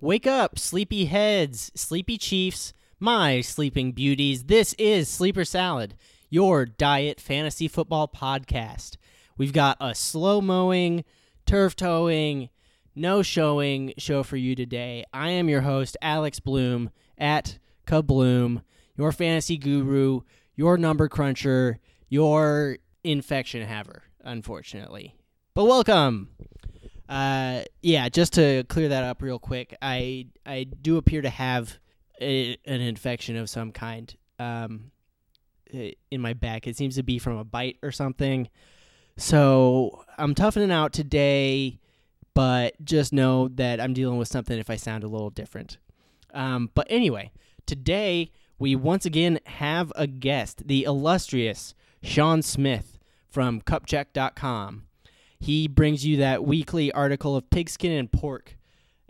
Wake 0.00 0.26
up, 0.26 0.58
sleepy 0.58 1.06
heads, 1.06 1.70
sleepy 1.74 2.18
chiefs, 2.18 2.74
my 2.98 3.40
sleeping 3.40 3.92
beauties. 3.92 4.44
This 4.44 4.74
is 4.76 5.08
Sleeper 5.08 5.44
Salad, 5.44 5.94
your 6.28 6.66
diet 6.66 7.20
fantasy 7.20 7.68
football 7.68 8.08
podcast. 8.08 8.96
We've 9.38 9.52
got 9.52 9.76
a 9.80 9.94
slow 9.94 10.40
mowing, 10.40 11.04
turf 11.46 11.76
towing, 11.76 12.50
no 12.96 13.22
showing 13.22 13.94
show 13.96 14.24
for 14.24 14.36
you 14.36 14.54
today. 14.56 15.04
I 15.12 15.30
am 15.30 15.48
your 15.48 15.62
host, 15.62 15.96
Alex 16.02 16.40
Bloom 16.40 16.90
at 17.16 17.58
Kabloom, 17.86 18.62
your 18.96 19.12
fantasy 19.12 19.56
guru, 19.56 20.20
your 20.56 20.76
number 20.76 21.08
cruncher, 21.08 21.78
your 22.08 22.78
infection 23.04 23.66
haver, 23.66 24.02
unfortunately. 24.22 25.14
But 25.54 25.64
welcome. 25.66 26.30
Uh, 27.08 27.62
yeah, 27.82 28.08
just 28.08 28.32
to 28.34 28.64
clear 28.64 28.88
that 28.88 29.04
up 29.04 29.20
real 29.22 29.38
quick, 29.38 29.76
I 29.82 30.26
I 30.46 30.64
do 30.64 30.96
appear 30.96 31.22
to 31.22 31.30
have 31.30 31.78
a, 32.20 32.56
an 32.64 32.80
infection 32.80 33.36
of 33.36 33.50
some 33.50 33.72
kind 33.72 34.14
um, 34.38 34.90
in 35.70 36.20
my 36.20 36.32
back. 36.32 36.66
It 36.66 36.76
seems 36.76 36.96
to 36.96 37.02
be 37.02 37.18
from 37.18 37.36
a 37.36 37.44
bite 37.44 37.78
or 37.82 37.92
something. 37.92 38.48
So 39.16 40.04
I'm 40.18 40.34
toughening 40.34 40.72
out 40.72 40.92
today, 40.92 41.78
but 42.34 42.82
just 42.84 43.12
know 43.12 43.48
that 43.48 43.80
I'm 43.80 43.92
dealing 43.92 44.18
with 44.18 44.28
something 44.28 44.58
if 44.58 44.70
I 44.70 44.76
sound 44.76 45.04
a 45.04 45.08
little 45.08 45.30
different. 45.30 45.78
Um, 46.32 46.70
but 46.74 46.86
anyway, 46.90 47.30
today 47.66 48.32
we 48.58 48.74
once 48.74 49.06
again 49.06 49.40
have 49.46 49.92
a 49.94 50.06
guest, 50.06 50.66
the 50.66 50.84
illustrious 50.84 51.74
Sean 52.02 52.42
Smith 52.42 52.98
from 53.28 53.60
cupcheck.com. 53.60 54.84
He 55.44 55.68
brings 55.68 56.06
you 56.06 56.16
that 56.18 56.42
weekly 56.42 56.90
article 56.90 57.36
of 57.36 57.50
pigskin 57.50 57.92
and 57.92 58.10
pork 58.10 58.56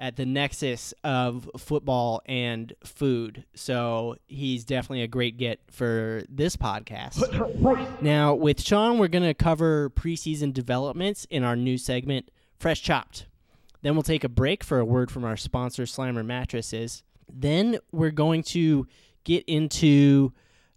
at 0.00 0.16
the 0.16 0.26
nexus 0.26 0.92
of 1.04 1.48
football 1.56 2.22
and 2.26 2.72
food. 2.82 3.44
So 3.54 4.16
he's 4.26 4.64
definitely 4.64 5.02
a 5.02 5.06
great 5.06 5.36
get 5.36 5.60
for 5.70 6.24
this 6.28 6.56
podcast. 6.56 8.02
Now, 8.02 8.34
with 8.34 8.60
Sean, 8.60 8.98
we're 8.98 9.06
going 9.06 9.22
to 9.22 9.32
cover 9.32 9.90
preseason 9.90 10.52
developments 10.52 11.24
in 11.30 11.44
our 11.44 11.54
new 11.54 11.78
segment, 11.78 12.32
Fresh 12.58 12.82
Chopped. 12.82 13.26
Then 13.82 13.94
we'll 13.94 14.02
take 14.02 14.24
a 14.24 14.28
break 14.28 14.64
for 14.64 14.80
a 14.80 14.84
word 14.84 15.12
from 15.12 15.24
our 15.24 15.36
sponsor, 15.36 15.84
Slimer 15.84 16.26
Mattresses. 16.26 17.04
Then 17.32 17.78
we're 17.92 18.10
going 18.10 18.42
to 18.44 18.88
get 19.22 19.44
into 19.46 20.32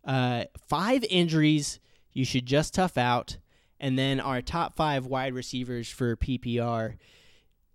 uh, 0.06 0.44
five 0.68 1.04
injuries 1.10 1.80
you 2.14 2.26
should 2.26 2.46
just 2.46 2.76
tough 2.76 2.96
out, 2.96 3.38
and 3.80 3.98
then 3.98 4.20
our 4.20 4.42
top 4.42 4.76
five 4.76 5.06
wide 5.06 5.34
receivers 5.34 5.90
for 5.90 6.16
PPR, 6.16 6.96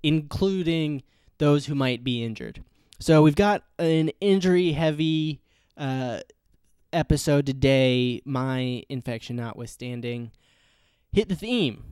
including 0.03 1.03
those 1.39 1.67
who 1.67 1.75
might 1.75 2.05
be 2.05 2.22
injured. 2.22 2.62
So 2.98 3.22
we've 3.22 3.34
got 3.34 3.64
an 3.78 4.11
injury 4.20 4.73
heavy 4.73 5.41
uh, 5.77 6.20
episode 6.92 7.47
today, 7.47 8.23
my 8.25 8.84
infection 8.89 9.36
notwithstanding. 9.36 10.30
Hit 11.12 11.28
the 11.28 11.34
theme. 11.34 11.84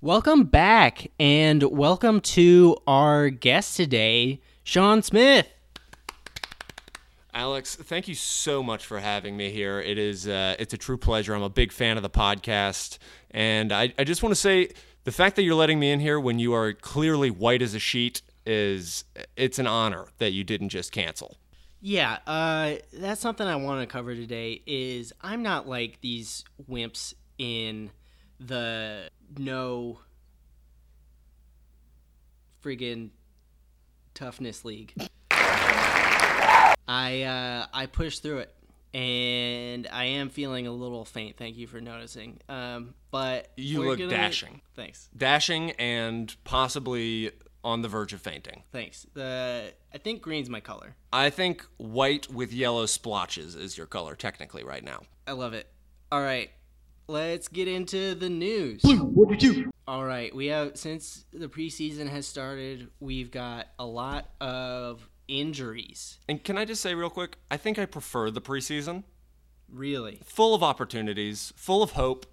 Welcome 0.00 0.44
back, 0.44 1.10
and 1.18 1.60
welcome 1.60 2.20
to 2.20 2.76
our 2.86 3.30
guest 3.30 3.76
today, 3.76 4.40
Sean 4.62 5.02
Smith. 5.02 5.48
Alex, 7.34 7.74
thank 7.74 8.06
you 8.06 8.14
so 8.14 8.62
much 8.62 8.86
for 8.86 9.00
having 9.00 9.36
me 9.36 9.50
here. 9.50 9.80
It 9.80 9.98
is 9.98 10.28
uh, 10.28 10.54
it's 10.60 10.72
a 10.72 10.76
true 10.76 10.98
pleasure. 10.98 11.34
I'm 11.34 11.42
a 11.42 11.48
big 11.48 11.72
fan 11.72 11.96
of 11.96 12.04
the 12.04 12.10
podcast, 12.10 12.98
and 13.32 13.72
I, 13.72 13.92
I 13.98 14.04
just 14.04 14.22
want 14.22 14.30
to 14.30 14.40
say 14.40 14.68
the 15.02 15.10
fact 15.10 15.34
that 15.34 15.42
you're 15.42 15.56
letting 15.56 15.80
me 15.80 15.90
in 15.90 15.98
here 15.98 16.20
when 16.20 16.38
you 16.38 16.54
are 16.54 16.74
clearly 16.74 17.32
white 17.32 17.60
as 17.60 17.74
a 17.74 17.80
sheet 17.80 18.22
is 18.46 19.02
it's 19.36 19.58
an 19.58 19.66
honor 19.66 20.06
that 20.18 20.30
you 20.30 20.44
didn't 20.44 20.68
just 20.68 20.92
cancel. 20.92 21.38
Yeah, 21.80 22.18
uh, 22.24 22.74
that's 22.92 23.20
something 23.20 23.48
I 23.48 23.56
want 23.56 23.80
to 23.80 23.92
cover 23.92 24.14
today. 24.14 24.62
Is 24.64 25.12
I'm 25.22 25.42
not 25.42 25.68
like 25.68 26.00
these 26.02 26.44
wimps 26.70 27.14
in 27.36 27.90
the 28.40 29.10
no 29.36 30.00
friggin' 32.62 33.10
toughness 34.14 34.64
league. 34.64 34.92
I 36.90 37.22
uh, 37.22 37.66
I 37.72 37.86
pushed 37.86 38.22
through 38.22 38.38
it, 38.38 38.54
and 38.94 39.86
I 39.92 40.04
am 40.04 40.30
feeling 40.30 40.66
a 40.66 40.72
little 40.72 41.04
faint. 41.04 41.36
Thank 41.36 41.56
you 41.56 41.66
for 41.66 41.80
noticing. 41.80 42.40
Um, 42.48 42.94
but 43.10 43.48
You 43.56 43.82
look 43.84 43.98
dashing. 43.98 44.62
Thanks, 44.74 45.08
Dashing 45.16 45.72
and 45.72 46.34
possibly 46.44 47.32
on 47.64 47.82
the 47.82 47.88
verge 47.88 48.12
of 48.12 48.20
fainting. 48.22 48.62
thanks. 48.72 49.04
The 49.14 49.72
I 49.92 49.98
think 49.98 50.22
green's 50.22 50.48
my 50.48 50.60
color. 50.60 50.94
I 51.12 51.28
think 51.30 51.66
white 51.76 52.30
with 52.32 52.52
yellow 52.52 52.86
splotches 52.86 53.54
is 53.54 53.76
your 53.76 53.86
color 53.86 54.14
technically 54.14 54.64
right 54.64 54.82
now. 54.84 55.02
I 55.26 55.32
love 55.32 55.52
it. 55.52 55.66
All 56.10 56.22
right, 56.22 56.50
let's 57.08 57.48
get 57.48 57.66
into 57.66 58.14
the 58.14 58.28
news. 58.28 58.84
All 59.88 60.04
right, 60.04 60.34
we 60.34 60.46
have 60.46 60.76
since 60.76 61.24
the 61.32 61.48
preseason 61.48 62.08
has 62.08 62.26
started, 62.26 62.88
we've 63.00 63.30
got 63.30 63.68
a 63.78 63.86
lot 63.86 64.28
of 64.40 65.08
injuries. 65.26 66.18
And 66.28 66.44
can 66.44 66.58
I 66.58 66.64
just 66.64 66.82
say 66.82 66.94
real 66.94 67.10
quick, 67.10 67.38
I 67.50 67.56
think 67.56 67.78
I 67.78 67.86
prefer 67.86 68.30
the 68.30 68.42
preseason. 68.42 69.04
Really, 69.70 70.20
full 70.24 70.54
of 70.54 70.62
opportunities, 70.62 71.52
full 71.56 71.82
of 71.82 71.92
hope, 71.92 72.26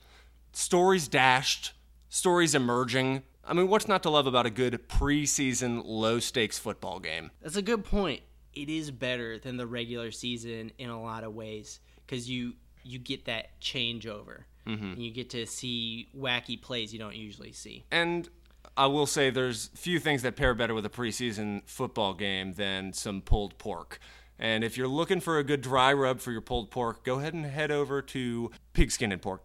stories 0.53 1.07
dashed, 1.07 1.73
stories 2.07 2.55
emerging. 2.55 3.23
I 3.43 3.53
mean, 3.53 3.67
what's 3.67 3.87
not 3.87 4.03
to 4.03 4.09
love 4.09 4.25
about 4.25 4.45
a 4.45 4.49
good 4.49 4.87
preseason 4.87 5.81
low 5.85 6.19
stakes 6.19 6.57
football 6.57 6.99
game? 6.99 7.31
that's 7.41 7.57
a 7.57 7.61
good 7.61 7.83
point. 7.83 8.21
It 8.53 8.69
is 8.69 8.89
better 8.89 9.37
than 9.37 9.57
the 9.57 9.67
regular 9.67 10.11
season 10.11 10.71
in 10.77 10.89
a 10.89 11.01
lot 11.01 11.25
of 11.25 11.33
ways 11.33 11.81
because 12.05 12.29
you 12.29 12.53
you 12.83 12.99
get 12.99 13.25
that 13.25 13.59
changeover 13.59 14.43
and 14.65 15.01
you 15.01 15.11
get 15.11 15.29
to 15.31 15.45
see 15.45 16.07
wacky 16.17 16.61
plays 16.61 16.91
you 16.91 16.99
don't 16.99 17.15
usually 17.15 17.51
see. 17.51 17.85
And 17.91 18.29
I 18.77 18.87
will 18.87 19.05
say 19.05 19.29
there's 19.29 19.67
few 19.75 19.99
things 19.99 20.21
that 20.23 20.35
pair 20.35 20.53
better 20.53 20.73
with 20.73 20.85
a 20.85 20.89
preseason 20.89 21.61
football 21.65 22.13
game 22.13 22.53
than 22.53 22.93
some 22.93 23.21
pulled 23.21 23.57
pork. 23.57 23.99
And 24.37 24.63
if 24.63 24.77
you're 24.77 24.87
looking 24.87 25.21
for 25.21 25.37
a 25.37 25.43
good 25.43 25.61
dry 25.61 25.93
rub 25.93 26.19
for 26.19 26.31
your 26.31 26.41
pulled 26.41 26.69
pork, 26.69 27.03
go 27.05 27.19
ahead 27.19 27.33
and 27.33 27.45
head 27.45 27.71
over 27.71 28.01
to 28.01 28.51
Pigskin 28.73 29.13
and 29.13 29.21
Pork. 29.21 29.43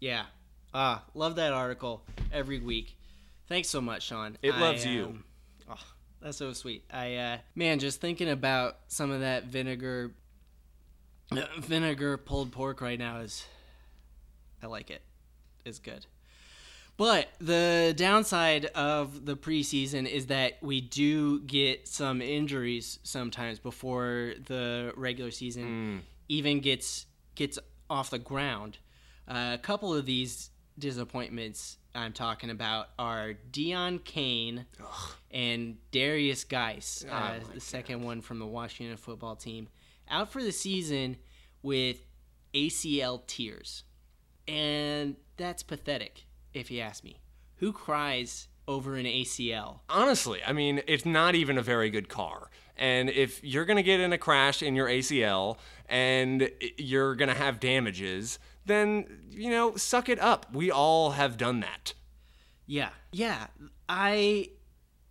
Yeah, 0.00 0.24
ah, 0.74 1.04
love 1.14 1.36
that 1.36 1.52
article 1.52 2.02
every 2.32 2.58
week. 2.58 2.96
Thanks 3.48 3.68
so 3.68 3.80
much, 3.80 4.02
Sean. 4.02 4.36
It 4.42 4.54
I, 4.54 4.60
loves 4.60 4.84
you. 4.84 5.04
um, 5.04 5.24
oh, 5.70 5.86
that's 6.20 6.38
so 6.38 6.52
sweet. 6.52 6.82
I 6.92 7.14
uh, 7.14 7.38
man, 7.54 7.78
just 7.78 8.00
thinking 8.00 8.28
about 8.28 8.78
some 8.88 9.12
of 9.12 9.20
that 9.20 9.44
vinegar, 9.44 10.10
vinegar 11.58 12.16
pulled 12.16 12.50
pork 12.50 12.80
right 12.80 12.98
now 12.98 13.20
is, 13.20 13.46
I 14.66 14.68
like 14.68 14.90
it. 14.90 15.02
It's 15.64 15.78
good. 15.78 16.06
But 16.96 17.28
the 17.40 17.94
downside 17.96 18.64
of 18.74 19.24
the 19.26 19.36
preseason 19.36 20.08
is 20.10 20.26
that 20.26 20.54
we 20.60 20.80
do 20.80 21.40
get 21.42 21.86
some 21.86 22.20
injuries 22.20 22.98
sometimes 23.04 23.60
before 23.60 24.32
the 24.46 24.92
regular 24.96 25.30
season 25.30 25.62
even 26.28 26.58
gets 26.60 27.06
gets 27.36 27.60
off 27.88 28.10
the 28.10 28.18
ground. 28.18 28.78
Uh, 29.28 29.52
a 29.54 29.58
couple 29.58 29.94
of 29.94 30.04
these 30.04 30.50
disappointments 30.78 31.78
I'm 31.94 32.12
talking 32.12 32.50
about 32.50 32.88
are 32.98 33.34
Dion 33.34 34.00
Kane 34.00 34.66
and 35.30 35.76
Derrius 35.92 36.48
Guice, 36.48 37.04
uh, 37.08 37.34
the 37.54 37.60
second 37.60 38.02
one 38.02 38.20
from 38.20 38.40
the 38.40 38.46
Washington 38.46 38.96
football 38.96 39.36
team, 39.36 39.68
out 40.10 40.32
for 40.32 40.42
the 40.42 40.52
season 40.52 41.18
with 41.62 41.98
ACL 42.54 43.24
tears. 43.26 43.84
And 44.48 45.16
that's 45.36 45.62
pathetic, 45.62 46.24
if 46.54 46.70
you 46.70 46.80
ask 46.80 47.04
me. 47.04 47.18
Who 47.56 47.72
cries 47.72 48.48
over 48.68 48.96
an 48.96 49.06
ACL? 49.06 49.80
honestly, 49.88 50.40
I 50.44 50.52
mean, 50.52 50.82
it's 50.86 51.06
not 51.06 51.34
even 51.34 51.56
a 51.56 51.62
very 51.62 51.88
good 51.90 52.08
car. 52.08 52.50
And 52.76 53.08
if 53.08 53.42
you're 53.42 53.64
going 53.64 53.78
to 53.78 53.82
get 53.82 54.00
in 54.00 54.12
a 54.12 54.18
crash 54.18 54.62
in 54.62 54.74
your 54.74 54.88
ACL 54.88 55.56
and 55.88 56.50
you're 56.76 57.14
going 57.14 57.28
to 57.28 57.34
have 57.34 57.60
damages, 57.60 58.38
then, 58.66 59.06
you 59.30 59.50
know, 59.50 59.76
suck 59.76 60.08
it 60.08 60.18
up. 60.20 60.52
We 60.52 60.70
all 60.70 61.12
have 61.12 61.36
done 61.36 61.60
that. 61.60 61.94
Yeah, 62.66 62.90
yeah. 63.12 63.46
I 63.88 64.50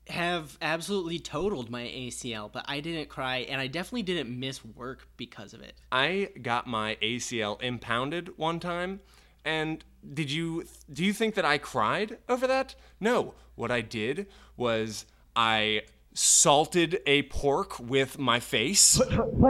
have 0.07 0.57
absolutely 0.61 1.17
totaled 1.17 1.69
my 1.71 1.83
ACL, 1.83 2.51
but 2.51 2.65
I 2.67 2.79
didn't 2.79 3.09
cry, 3.09 3.37
and 3.37 3.59
I 3.59 3.67
definitely 3.67 4.03
didn't 4.03 4.39
miss 4.39 4.63
work 4.63 5.07
because 5.17 5.53
of 5.53 5.61
it. 5.61 5.73
I 5.91 6.29
got 6.41 6.67
my 6.67 6.97
ACL 7.01 7.59
impounded 7.61 8.37
one 8.37 8.59
time, 8.59 8.99
and 9.45 9.85
did 10.13 10.29
you 10.31 10.65
do 10.91 11.05
you 11.05 11.13
think 11.13 11.35
that 11.35 11.45
I 11.45 11.57
cried 11.57 12.17
over 12.27 12.47
that? 12.47 12.75
No. 12.99 13.35
What 13.55 13.71
I 13.71 13.79
did 13.81 14.27
was 14.57 15.05
I 15.35 15.83
salted 16.13 16.99
a 17.05 17.23
pork 17.23 17.79
with 17.79 18.17
my 18.17 18.39
face, 18.39 18.99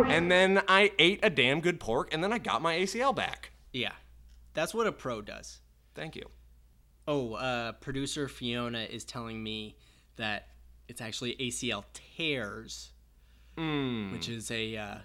and 0.08 0.30
then 0.30 0.62
I 0.68 0.92
ate 1.00 1.20
a 1.24 1.30
damn 1.30 1.62
good 1.62 1.80
pork, 1.80 2.14
and 2.14 2.24
then 2.24 2.32
I 2.32 2.38
got 2.38 2.62
my 2.62 2.76
ACL 2.76 3.16
back. 3.16 3.52
Yeah, 3.74 3.94
that's 4.54 4.74
what 4.74 4.86
a 4.86 4.92
pro 4.92 5.22
does. 5.22 5.60
Thank 5.96 6.16
you. 6.16 6.30
Oh, 7.08 7.34
uh, 7.34 7.72
producer 7.74 8.28
Fiona 8.28 8.84
is 8.84 9.06
telling 9.06 9.42
me 9.42 9.76
that 10.18 10.48
it's 10.88 11.02
actually 11.02 11.36
ACL 11.36 11.84
tears, 11.94 12.92
which 14.12 14.30
is 14.30 14.52
a 14.52 14.76
uh, 14.76 14.98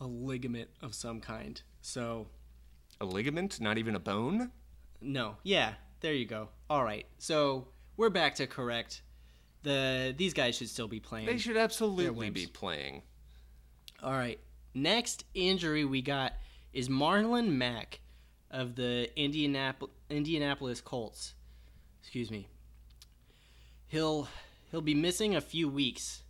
a 0.00 0.06
ligament 0.06 0.70
of 0.82 0.94
some 0.94 1.20
kind. 1.20 1.60
So 1.80 2.28
A 3.00 3.04
ligament, 3.04 3.60
not 3.60 3.78
even 3.78 3.94
a 3.94 4.00
bone. 4.00 4.50
no, 5.00 5.36
yeah, 5.42 5.74
there 6.00 6.14
you 6.14 6.24
go. 6.26 6.48
All 6.70 6.82
right, 6.82 7.06
so 7.18 7.68
we're 7.96 8.10
back 8.10 8.34
to 8.36 8.46
correct. 8.46 9.02
The 9.62 10.14
these 10.16 10.32
guys 10.32 10.56
should 10.56 10.68
still 10.68 10.88
be 10.88 11.00
playing. 11.00 11.26
They 11.26 11.38
should 11.38 11.56
absolutely 11.56 12.30
be 12.30 12.46
playing. 12.46 13.02
All 14.02 14.12
right. 14.12 14.38
Next 14.74 15.24
injury 15.34 15.84
we 15.84 16.02
got 16.02 16.34
is 16.72 16.88
Marlon 16.88 17.48
Mack 17.48 18.00
of 18.50 18.76
the 18.76 19.08
Indianap- 19.16 19.88
Indianapolis 20.10 20.80
Colts. 20.82 21.34
Excuse 22.02 22.30
me. 22.30 22.46
He'll 23.88 24.28
he'll 24.70 24.80
be 24.82 24.94
missing 24.94 25.34
a 25.34 25.40
few 25.40 25.68
weeks 25.68 26.22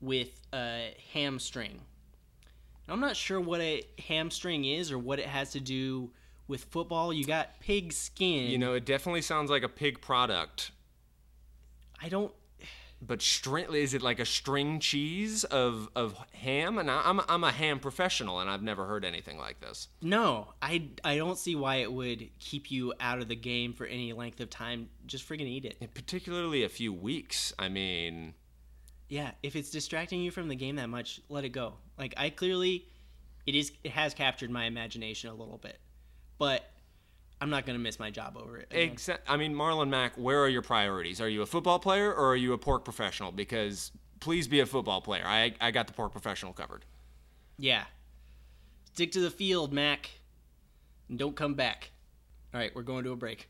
with 0.00 0.46
a 0.52 0.94
hamstring. 1.12 1.80
I'm 2.88 3.00
not 3.00 3.16
sure 3.16 3.40
what 3.40 3.60
a 3.60 3.82
hamstring 3.98 4.64
is 4.64 4.92
or 4.92 4.98
what 4.98 5.18
it 5.18 5.26
has 5.26 5.52
to 5.52 5.60
do 5.60 6.10
with 6.48 6.64
football. 6.64 7.12
You 7.12 7.24
got 7.24 7.58
pig 7.60 7.92
skin. 7.92 8.50
You 8.50 8.58
know, 8.58 8.74
it 8.74 8.84
definitely 8.84 9.22
sounds 9.22 9.50
like 9.50 9.62
a 9.62 9.68
pig 9.68 10.00
product. 10.00 10.70
I 12.00 12.08
don't 12.08 12.32
But 13.02 13.20
string 13.22 13.66
is 13.72 13.94
it 13.94 14.02
like 14.02 14.18
a 14.20 14.24
string 14.24 14.80
cheese 14.80 15.44
of 15.44 15.88
of 15.96 16.16
ham? 16.32 16.78
And 16.78 16.90
I, 16.90 17.02
I'm 17.04 17.20
I'm 17.28 17.44
a 17.44 17.52
ham 17.52 17.78
professional, 17.80 18.40
and 18.40 18.48
I've 18.48 18.62
never 18.62 18.86
heard 18.86 19.04
anything 19.04 19.38
like 19.38 19.60
this. 19.60 19.88
No, 20.00 20.54
I, 20.62 20.88
I 21.04 21.16
don't 21.16 21.38
see 21.38 21.56
why 21.56 21.76
it 21.76 21.92
would 21.92 22.30
keep 22.38 22.70
you 22.70 22.94
out 23.00 23.18
of 23.20 23.28
the 23.28 23.36
game 23.36 23.72
for 23.72 23.86
any 23.86 24.12
length 24.12 24.40
of 24.40 24.48
time. 24.50 24.88
Just 25.06 25.28
friggin' 25.28 25.46
eat 25.46 25.64
it. 25.64 25.76
And 25.80 25.92
particularly 25.92 26.62
a 26.64 26.68
few 26.68 26.92
weeks. 26.92 27.52
I 27.58 27.68
mean, 27.68 28.34
Yeah, 29.08 29.30
if 29.42 29.54
it's 29.56 29.70
distracting 29.70 30.20
you 30.20 30.30
from 30.30 30.48
the 30.48 30.56
game 30.56 30.76
that 30.76 30.88
much, 30.88 31.20
let 31.28 31.44
it 31.44 31.50
go. 31.50 31.74
Like 31.98 32.14
I 32.16 32.30
clearly, 32.30 32.86
it 33.46 33.54
is 33.54 33.72
it 33.84 33.92
has 33.92 34.14
captured 34.14 34.50
my 34.50 34.64
imagination 34.64 35.30
a 35.30 35.34
little 35.34 35.58
bit, 35.58 35.78
but 36.38 36.68
I'm 37.40 37.50
not 37.50 37.66
gonna 37.66 37.78
miss 37.78 37.98
my 38.00 38.10
job 38.10 38.36
over 38.36 38.56
it. 38.58 38.68
again. 38.70 38.96
exa- 38.96 39.18
I 39.28 39.36
mean, 39.36 39.54
Marlon 39.54 39.88
Mack, 39.90 40.16
where 40.16 40.42
are 40.42 40.48
your 40.48 40.62
priorities? 40.62 41.20
Are 41.20 41.28
you 41.28 41.42
a 41.42 41.46
football 41.46 41.78
player 41.78 42.12
or 42.12 42.30
are 42.30 42.36
you 42.36 42.52
a 42.52 42.58
pork 42.58 42.84
professional? 42.84 43.30
Because 43.30 43.92
please 44.18 44.48
be 44.48 44.58
a 44.60 44.66
football 44.66 45.00
player. 45.00 45.22
I 45.24 45.54
I 45.60 45.70
got 45.70 45.86
the 45.86 45.92
pork 45.92 46.10
professional 46.12 46.52
covered. 46.52 46.84
yeah, 47.58 47.84
stick 48.92 49.12
to 49.12 49.20
the 49.20 49.30
field, 49.30 49.72
Mack, 49.72 50.10
and 51.08 51.16
don't 51.18 51.36
come 51.36 51.54
back. 51.54 51.90
All 52.52 52.58
right, 52.60 52.74
we're 52.74 52.82
going 52.82 53.04
to 53.04 53.12
a 53.12 53.16
break. 53.16 53.48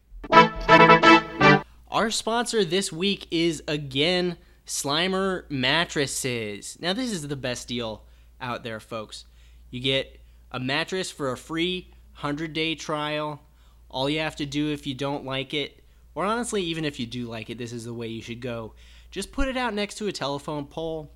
Our 1.88 2.10
sponsor 2.10 2.64
this 2.64 2.92
week 2.92 3.26
is 3.30 3.62
again 3.68 4.36
Slimer 4.66 5.48
Mattresses. 5.48 6.76
Now, 6.80 6.92
this 6.92 7.12
is 7.12 7.26
the 7.26 7.36
best 7.36 7.68
deal 7.68 8.02
out 8.40 8.64
there, 8.64 8.80
folks. 8.80 9.24
You 9.70 9.80
get 9.80 10.20
a 10.50 10.60
mattress 10.60 11.10
for 11.10 11.32
a 11.32 11.36
free 11.36 11.88
100 12.14 12.52
day 12.52 12.74
trial. 12.74 13.40
All 13.88 14.10
you 14.10 14.18
have 14.18 14.36
to 14.36 14.46
do 14.46 14.72
if 14.72 14.86
you 14.86 14.94
don't 14.94 15.24
like 15.24 15.54
it, 15.54 15.82
or 16.14 16.24
honestly, 16.24 16.62
even 16.64 16.84
if 16.84 16.98
you 16.98 17.06
do 17.06 17.26
like 17.26 17.50
it, 17.50 17.58
this 17.58 17.72
is 17.72 17.84
the 17.84 17.94
way 17.94 18.08
you 18.08 18.20
should 18.20 18.40
go. 18.40 18.74
Just 19.10 19.32
put 19.32 19.48
it 19.48 19.56
out 19.56 19.74
next 19.74 19.94
to 19.96 20.08
a 20.08 20.12
telephone 20.12 20.66
pole, 20.66 21.12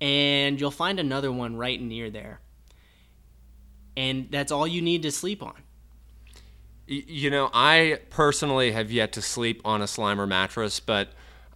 and 0.00 0.60
you'll 0.60 0.70
find 0.70 1.00
another 1.00 1.32
one 1.32 1.56
right 1.56 1.80
near 1.80 2.10
there. 2.10 2.40
And 3.96 4.28
that's 4.30 4.52
all 4.52 4.66
you 4.66 4.82
need 4.82 5.02
to 5.02 5.10
sleep 5.10 5.42
on. 5.42 5.54
You 6.86 7.30
know, 7.30 7.50
I 7.54 8.00
personally 8.10 8.72
have 8.72 8.90
yet 8.90 9.12
to 9.12 9.22
sleep 9.22 9.62
on 9.64 9.80
a 9.80 9.86
Slimer 9.86 10.28
mattress, 10.28 10.80
but 10.80 11.12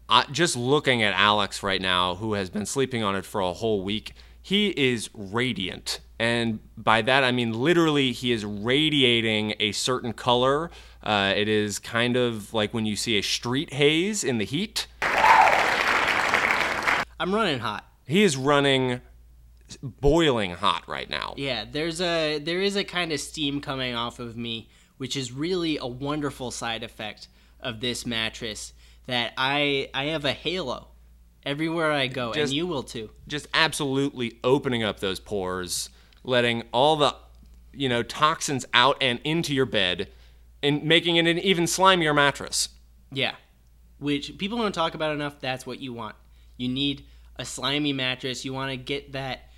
I, 0.08 0.24
just 0.30 0.56
looking 0.56 1.02
at 1.02 1.14
Alex 1.14 1.62
right 1.62 1.80
now, 1.80 2.14
who 2.16 2.34
has 2.34 2.50
been 2.50 2.66
sleeping 2.66 3.02
on 3.02 3.16
it 3.16 3.24
for 3.24 3.40
a 3.40 3.52
whole 3.52 3.82
week, 3.82 4.14
he 4.40 4.68
is 4.68 5.10
radiant. 5.12 6.00
And 6.18 6.60
by 6.76 7.02
that, 7.02 7.24
I 7.24 7.32
mean 7.32 7.52
literally, 7.52 8.12
he 8.12 8.32
is 8.32 8.44
radiating 8.44 9.54
a 9.58 9.72
certain 9.72 10.12
color. 10.12 10.70
Uh, 11.02 11.34
it 11.36 11.48
is 11.48 11.78
kind 11.78 12.16
of 12.16 12.54
like 12.54 12.72
when 12.72 12.86
you 12.86 12.96
see 12.96 13.18
a 13.18 13.22
street 13.22 13.72
haze 13.72 14.24
in 14.24 14.38
the 14.38 14.44
heat. 14.44 14.86
I'm 17.18 17.34
running 17.34 17.58
hot. 17.58 17.84
He 18.06 18.22
is 18.22 18.36
running 18.36 19.00
boiling 19.82 20.52
hot 20.52 20.86
right 20.88 21.10
now. 21.10 21.34
Yeah, 21.36 21.64
there's 21.70 22.00
a 22.00 22.38
there 22.38 22.60
is 22.60 22.76
a 22.76 22.84
kind 22.84 23.12
of 23.12 23.20
steam 23.20 23.60
coming 23.60 23.94
off 23.94 24.18
of 24.20 24.36
me, 24.36 24.68
which 24.96 25.16
is 25.16 25.32
really 25.32 25.76
a 25.78 25.86
wonderful 25.86 26.50
side 26.50 26.82
effect 26.82 27.28
of 27.60 27.80
this 27.80 28.06
mattress. 28.06 28.72
That 29.06 29.32
I 29.36 29.88
I 29.94 30.06
have 30.06 30.24
a 30.24 30.32
halo 30.32 30.88
everywhere 31.44 31.92
I 31.92 32.08
go, 32.08 32.32
Just- 32.32 32.50
and 32.50 32.56
you 32.56 32.66
will 32.66 32.82
too. 32.82 33.10
just 33.28 33.46
absolutely 33.54 34.38
opening 34.42 34.82
up 34.82 35.00
those 35.00 35.20
pores, 35.20 35.90
letting 36.24 36.64
all 36.72 36.96
the 36.96 37.14
you 37.72 37.88
know 37.88 38.02
toxins 38.02 38.64
out 38.74 38.96
and 39.00 39.20
into 39.22 39.54
your 39.54 39.66
bed, 39.66 40.08
and 40.62 40.82
making 40.82 41.16
it 41.16 41.26
an 41.26 41.38
even 41.38 41.64
slimier 41.64 42.14
mattress. 42.14 42.70
Yeah, 43.12 43.36
which 43.98 44.36
people 44.38 44.58
don't 44.58 44.74
talk 44.74 44.94
about 44.94 45.12
enough. 45.14 45.40
That's 45.40 45.64
what 45.66 45.80
you 45.80 45.92
want. 45.92 46.16
You 46.56 46.68
need 46.68 47.04
a 47.36 47.44
slimy 47.44 47.92
mattress. 47.92 48.44
You 48.44 48.52
want 48.52 48.70
to 48.72 48.76
get 48.76 49.12
that 49.12 49.50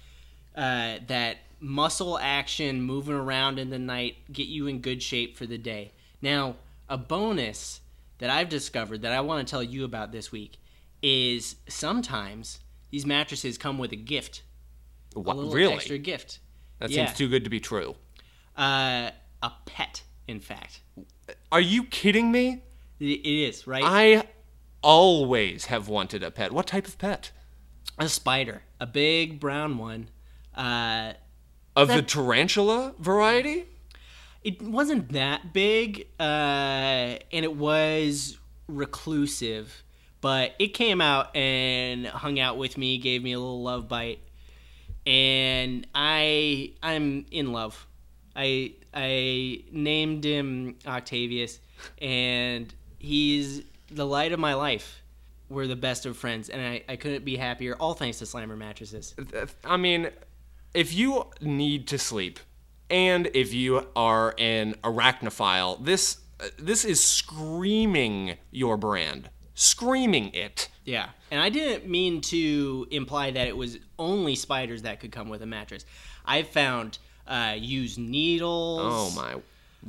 uh, 0.54 0.98
that 1.06 1.38
muscle 1.60 2.18
action 2.18 2.82
moving 2.82 3.14
around 3.14 3.58
in 3.58 3.70
the 3.70 3.78
night, 3.78 4.16
get 4.32 4.46
you 4.48 4.66
in 4.66 4.80
good 4.80 5.02
shape 5.02 5.36
for 5.36 5.46
the 5.46 5.58
day. 5.58 5.92
Now, 6.20 6.56
a 6.88 6.98
bonus 6.98 7.80
that 8.18 8.30
I've 8.30 8.48
discovered 8.48 9.02
that 9.02 9.12
I 9.12 9.20
want 9.20 9.46
to 9.46 9.50
tell 9.50 9.62
you 9.62 9.84
about 9.84 10.12
this 10.12 10.32
week 10.32 10.58
is 11.02 11.56
sometimes 11.68 12.60
these 12.90 13.06
mattresses 13.06 13.58
come 13.58 13.78
with 13.78 13.92
a 13.92 13.96
gift, 13.96 14.42
a 15.14 15.20
What, 15.20 15.36
little 15.36 15.52
really? 15.52 15.74
extra 15.74 15.98
gift. 15.98 16.40
that 16.80 16.90
yeah. 16.90 17.06
seems 17.06 17.16
too 17.18 17.28
good 17.28 17.44
to 17.44 17.50
be 17.50 17.60
true. 17.60 17.94
Uh, 18.56 19.10
a 19.42 19.52
pet, 19.66 20.02
in 20.26 20.40
fact. 20.40 20.80
Are 21.52 21.60
you 21.60 21.84
kidding 21.84 22.32
me? 22.32 22.62
It 22.98 23.04
it 23.06 23.26
is 23.48 23.66
right. 23.66 23.84
I 23.84 24.24
always 24.82 25.66
have 25.66 25.88
wanted 25.88 26.22
a 26.22 26.30
pet. 26.30 26.50
What 26.52 26.66
type 26.66 26.86
of 26.88 26.98
pet? 26.98 27.30
a 28.00 28.08
spider, 28.08 28.62
a 28.80 28.86
big 28.86 29.40
brown 29.40 29.76
one. 29.78 30.08
Uh, 30.54 31.12
Of 31.74 31.88
the 31.88 32.02
tarantula 32.02 32.94
variety? 32.98 33.66
It 34.42 34.62
wasn't 34.62 35.12
that 35.12 35.52
big, 35.52 36.06
uh, 36.18 36.22
and 36.22 37.44
it 37.44 37.56
was 37.56 38.38
reclusive, 38.68 39.82
but 40.20 40.54
it 40.58 40.68
came 40.68 41.00
out 41.00 41.34
and 41.36 42.06
hung 42.06 42.38
out 42.38 42.56
with 42.56 42.78
me, 42.78 42.98
gave 42.98 43.22
me 43.22 43.32
a 43.32 43.38
little 43.38 43.62
love 43.62 43.88
bite, 43.88 44.20
and 45.06 45.86
I 45.94 46.72
I'm 46.82 47.26
in 47.30 47.52
love. 47.52 47.86
I 48.36 48.74
I 48.94 49.64
named 49.72 50.24
him 50.24 50.76
Octavius, 50.86 51.58
and 52.00 52.72
he's 52.98 53.62
the 53.90 54.06
light 54.06 54.32
of 54.32 54.38
my 54.38 54.54
life. 54.54 55.02
We're 55.48 55.66
the 55.66 55.76
best 55.76 56.04
of 56.04 56.16
friends, 56.16 56.50
and 56.50 56.60
I, 56.60 56.84
I 56.88 56.96
couldn't 56.96 57.24
be 57.24 57.36
happier. 57.36 57.74
All 57.74 57.94
thanks 57.94 58.18
to 58.18 58.24
Slimer 58.24 58.56
mattresses. 58.56 59.14
I 59.64 59.78
mean, 59.78 60.10
if 60.74 60.92
you 60.92 61.24
need 61.40 61.88
to 61.88 61.98
sleep, 61.98 62.38
and 62.90 63.28
if 63.34 63.52
you 63.54 63.86
are 63.96 64.34
an 64.38 64.74
arachnophile, 64.84 65.82
this 65.84 66.18
this 66.58 66.84
is 66.84 67.02
screaming 67.02 68.36
your 68.50 68.76
brand, 68.76 69.30
screaming 69.54 70.32
it. 70.34 70.68
Yeah, 70.84 71.08
and 71.30 71.40
I 71.40 71.48
didn't 71.50 71.88
mean 71.90 72.20
to 72.22 72.86
imply 72.90 73.30
that 73.32 73.46
it 73.48 73.56
was 73.56 73.78
only 73.98 74.34
spiders 74.36 74.82
that 74.82 75.00
could 75.00 75.12
come 75.12 75.28
with 75.28 75.42
a 75.42 75.46
mattress. 75.46 75.84
I've 76.24 76.48
found 76.48 76.98
uh, 77.26 77.54
used 77.58 77.98
needles. 77.98 78.80
Oh 78.82 79.12
my, 79.14 79.34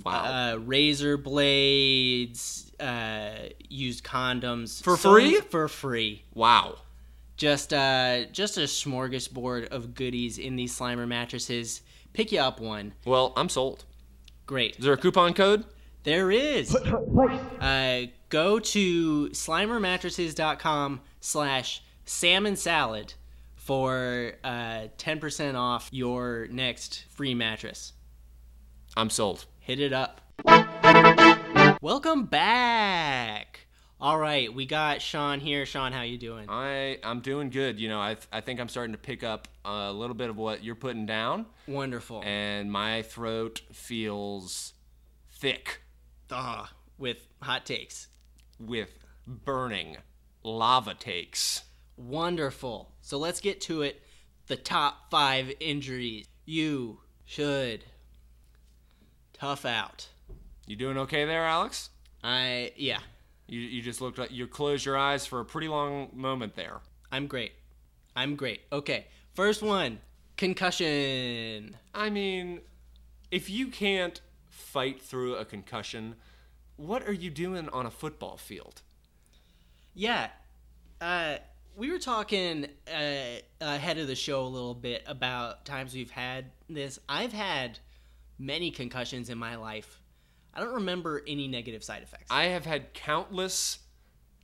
wow! 0.04 0.54
Uh, 0.54 0.58
razor 0.58 1.18
blades, 1.18 2.72
uh, 2.80 3.32
used 3.70 4.04
condoms 4.04 4.82
For 4.84 4.98
So- 4.98 5.12
free? 5.14 5.36
For 5.42 5.68
free. 5.68 6.24
wow! 6.34 6.76
Just 7.38 7.72
uh, 7.74 8.26
just 8.34 8.58
a 8.58 8.62
smorgasbord 8.62 9.70
of 9.70 9.96
goodies 9.96 10.38
in 10.38 10.56
these 10.58 10.78
Slimer 10.78 11.08
mattresses. 11.08 11.82
Pick 12.14 12.32
you 12.32 12.40
up 12.40 12.60
one. 12.60 12.94
Well, 13.06 13.34
I'm 13.38 13.50
sold. 13.50 13.86
Great. 14.46 14.78
Is 14.78 14.86
there 14.86 14.94
a 14.94 14.98
coupon 14.98 15.34
code? 15.34 15.66
There 16.04 16.32
is. 16.32 16.76
Uh, 16.76 18.04
go 18.30 18.60
to 18.60 19.30
slimermattresses.com 19.30 21.02
slash 21.20 21.84
salmon 22.06 22.56
salad 22.56 23.14
for 23.56 24.34
uh, 24.44 24.88
10% 24.98 25.56
off 25.56 25.90
your 25.92 26.48
next 26.50 27.06
free 27.10 27.36
mattress. 27.36 27.94
I'm 28.98 29.10
sold. 29.10 29.46
Hit 29.60 29.80
it 29.80 29.94
up. 29.94 30.22
Welcome 31.82 32.26
back. 32.26 33.68
All 34.02 34.18
right, 34.18 34.54
we 34.54 34.66
got 34.66 35.02
Sean 35.02 35.42
here. 35.42 35.66
Sean, 35.66 35.92
how 35.92 36.04
you 36.04 36.18
doing? 36.18 36.46
I 36.50 37.00
I'm 37.04 37.20
doing 37.20 37.50
good. 37.50 37.80
You 37.80 37.90
know, 37.90 38.00
I 38.00 38.16
I 38.32 38.40
think 38.40 38.60
I'm 38.62 38.70
starting 38.70 38.94
to 38.94 38.98
pick 39.00 39.24
up 39.24 39.48
a 39.66 39.92
little 39.92 40.14
bit 40.16 40.30
of 40.30 40.38
what 40.38 40.64
you're 40.64 40.76
putting 40.76 41.06
down, 41.06 41.46
Wonderful. 41.68 42.22
and 42.24 42.72
my 42.72 43.02
throat 43.02 43.62
feels 43.74 44.74
thick 45.34 45.82
Ah, 46.32 46.72
with 46.98 47.28
hot 47.42 47.66
takes. 47.66 48.08
with 48.58 48.90
burning 49.28 49.98
lava 50.44 50.94
takes. 50.94 51.64
Wonderful. 51.98 52.94
So 53.02 53.18
let's 53.18 53.42
get 53.42 53.60
to 53.62 53.82
it. 53.82 54.02
The 54.48 54.56
top 54.56 55.12
five 55.12 55.52
injuries 55.60 56.26
you 56.46 57.02
should 57.26 57.84
tough 59.34 59.66
out. 59.66 60.08
You 60.66 60.78
doing 60.78 60.98
okay 61.00 61.26
there, 61.26 61.46
Alex? 61.46 61.90
I 62.24 62.72
yeah, 62.78 63.00
You 63.50 63.60
you 63.60 63.82
just 63.82 64.00
looked 64.00 64.20
like 64.20 64.32
you 64.32 64.46
closed 64.48 64.86
your 64.86 64.98
eyes 64.98 65.26
for 65.26 65.40
a 65.40 65.46
pretty 65.46 65.68
long 65.68 66.10
moment 66.14 66.56
there. 66.56 66.82
I'm 67.12 67.26
great. 67.26 67.54
I'm 68.16 68.36
great. 68.36 68.62
Okay, 68.72 69.08
first 69.34 69.64
one, 69.64 70.00
concussion. 70.38 71.76
I 71.94 72.10
mean, 72.12 72.62
if 73.32 73.50
you 73.50 73.68
can't 73.68 74.22
fight 74.50 75.02
through 75.02 75.36
a 75.36 75.46
concussion, 75.46 76.16
what 76.78 77.08
are 77.08 77.14
you 77.14 77.32
doing 77.32 77.70
on 77.70 77.86
a 77.88 77.92
football 77.92 78.38
field? 78.38 78.82
Yeah, 79.96 80.30
uh, 81.02 81.38
we 81.76 81.92
were 81.92 82.00
talking 82.00 82.68
uh, 82.88 83.40
ahead 83.62 83.98
of 83.98 84.08
the 84.08 84.16
show 84.16 84.44
a 84.44 84.48
little 84.48 84.76
bit 84.76 85.04
about 85.08 85.66
times 85.66 85.94
we've 85.94 86.12
had 86.12 86.52
this. 86.70 87.00
I've 87.10 87.34
had 87.34 87.80
many 88.38 88.70
concussions 88.70 89.30
in 89.30 89.38
my 89.38 89.56
life. 89.56 89.99
I 90.54 90.60
don't 90.60 90.74
remember 90.74 91.22
any 91.28 91.48
negative 91.48 91.84
side 91.84 92.04
effects. 92.04 92.28
I 92.30 92.46
have 92.46 92.66
had 92.66 92.94
countless, 92.94 93.80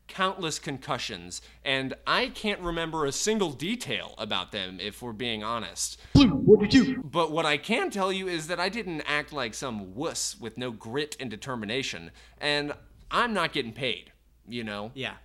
countless 0.08 0.60
concussions, 0.60 1.42
and 1.64 1.94
I 2.06 2.28
can't 2.28 2.62
remember 2.62 3.06
a 3.06 3.12
single 3.12 3.52
detail 3.52 4.14
about 4.18 4.52
them, 4.52 4.80
if 4.80 5.02
we're 5.02 5.14
being 5.14 5.44
honest. 5.44 6.00
Blue, 6.14 6.30
What 6.30 6.60
did 6.60 6.74
you? 6.74 7.02
But 7.04 7.32
what 7.32 7.46
I 7.46 7.58
can 7.58 7.90
tell 7.90 8.12
you 8.12 8.28
is 8.28 8.48
that 8.48 8.60
I 8.60 8.70
didn't 8.70 9.02
act 9.02 9.34
like 9.34 9.54
some 9.54 9.96
wuss 9.96 10.38
with 10.40 10.58
no 10.58 10.72
grit 10.72 11.18
and 11.20 11.30
determination, 11.30 12.12
and 12.40 12.74
I'm 13.10 13.34
not 13.34 13.52
getting 13.54 13.74
paid, 13.74 14.12
you 14.48 14.64
know? 14.64 14.92
yeah, 14.94 15.16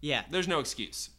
yeah. 0.00 0.22
There's 0.30 0.48
no 0.48 0.60
excuse. 0.60 1.10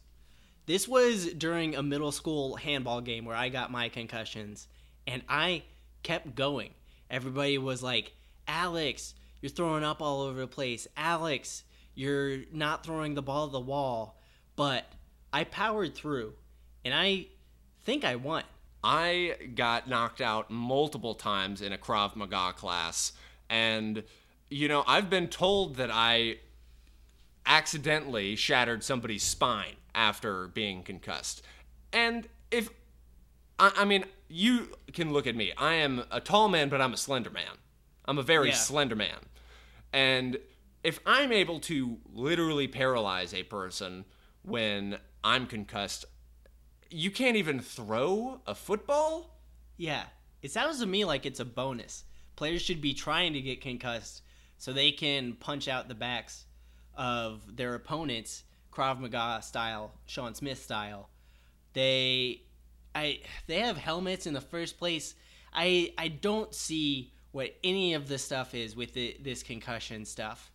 This 0.66 0.86
was 0.86 1.32
during 1.32 1.74
a 1.76 1.82
middle 1.82 2.12
school 2.12 2.56
handball 2.56 3.00
game 3.00 3.24
where 3.24 3.36
I 3.36 3.48
got 3.48 3.70
my 3.70 3.88
concussions, 3.88 4.66
and 5.06 5.22
I 5.28 5.62
kept 6.02 6.34
going. 6.34 6.70
Everybody 7.10 7.56
was 7.56 7.82
like, 7.82 8.12
Alex, 8.48 9.14
you're 9.40 9.50
throwing 9.50 9.84
up 9.84 10.02
all 10.02 10.22
over 10.22 10.40
the 10.40 10.46
place. 10.46 10.88
Alex, 10.96 11.62
you're 11.94 12.38
not 12.52 12.84
throwing 12.84 13.14
the 13.14 13.22
ball 13.22 13.46
at 13.46 13.52
the 13.52 13.60
wall. 13.60 14.18
But 14.56 14.90
I 15.32 15.44
powered 15.44 15.94
through, 15.94 16.32
and 16.84 16.92
I 16.92 17.26
think 17.84 18.04
I 18.04 18.16
won. 18.16 18.42
I 18.82 19.34
got 19.54 19.88
knocked 19.88 20.20
out 20.20 20.50
multiple 20.50 21.14
times 21.14 21.62
in 21.62 21.72
a 21.72 21.78
Krav 21.78 22.16
Maga 22.16 22.52
class, 22.54 23.12
and 23.48 24.02
you 24.50 24.68
know 24.68 24.84
I've 24.86 25.10
been 25.10 25.28
told 25.28 25.76
that 25.76 25.90
I 25.92 26.38
accidentally 27.46 28.36
shattered 28.36 28.82
somebody's 28.82 29.22
spine 29.22 29.76
after 29.94 30.48
being 30.48 30.82
concussed, 30.82 31.42
and 31.92 32.28
if 32.50 32.70
I, 33.58 33.72
I 33.76 33.84
mean 33.84 34.04
you 34.28 34.68
can 34.92 35.12
look 35.12 35.26
at 35.26 35.36
me, 35.36 35.52
I 35.56 35.74
am 35.74 36.04
a 36.10 36.20
tall 36.20 36.48
man, 36.48 36.68
but 36.68 36.80
I'm 36.80 36.94
a 36.94 36.96
slender 36.96 37.30
man. 37.30 37.58
I'm 38.08 38.18
a 38.18 38.22
very 38.22 38.48
Yeah. 38.48 38.54
slender 38.56 38.96
man, 38.96 39.20
and 39.92 40.38
if 40.82 40.98
I'm 41.06 41.30
able 41.30 41.60
to 41.60 41.98
literally 42.12 42.66
paralyze 42.66 43.34
a 43.34 43.42
person 43.42 44.04
when 44.42 44.98
I'm 45.22 45.46
concussed, 45.46 46.04
you 46.90 47.10
can't 47.10 47.36
even 47.36 47.60
throw 47.60 48.40
a 48.46 48.54
football? 48.54 49.38
Yeah, 49.76 50.04
it 50.42 50.50
sounds 50.50 50.80
to 50.80 50.86
me 50.86 51.04
like 51.04 51.26
it's 51.26 51.40
a 51.40 51.44
bonus. 51.44 52.04
Players 52.36 52.62
should 52.62 52.80
be 52.80 52.94
trying 52.94 53.32
to 53.34 53.40
get 53.40 53.60
concussed 53.60 54.22
so 54.56 54.72
they 54.72 54.92
can 54.92 55.34
punch 55.34 55.68
out 55.68 55.88
the 55.88 55.94
backs 55.94 56.46
of 56.94 57.56
their 57.56 57.74
opponents, 57.74 58.44
Krav 58.72 58.98
Maga 59.00 59.42
style, 59.42 59.92
Sean 60.06 60.34
Smith 60.34 60.62
style. 60.62 61.10
They, 61.74 62.42
I, 62.94 63.20
they 63.46 63.60
have 63.60 63.76
helmets 63.76 64.26
in 64.26 64.34
the 64.34 64.40
first 64.40 64.78
place. 64.78 65.14
I, 65.52 65.92
I 65.98 66.08
don't 66.08 66.54
see 66.54 67.12
what 67.38 67.54
any 67.62 67.94
of 67.94 68.08
the 68.08 68.18
stuff 68.18 68.52
is 68.52 68.74
with 68.74 68.94
the, 68.94 69.16
this 69.22 69.44
concussion 69.44 70.04
stuff. 70.04 70.50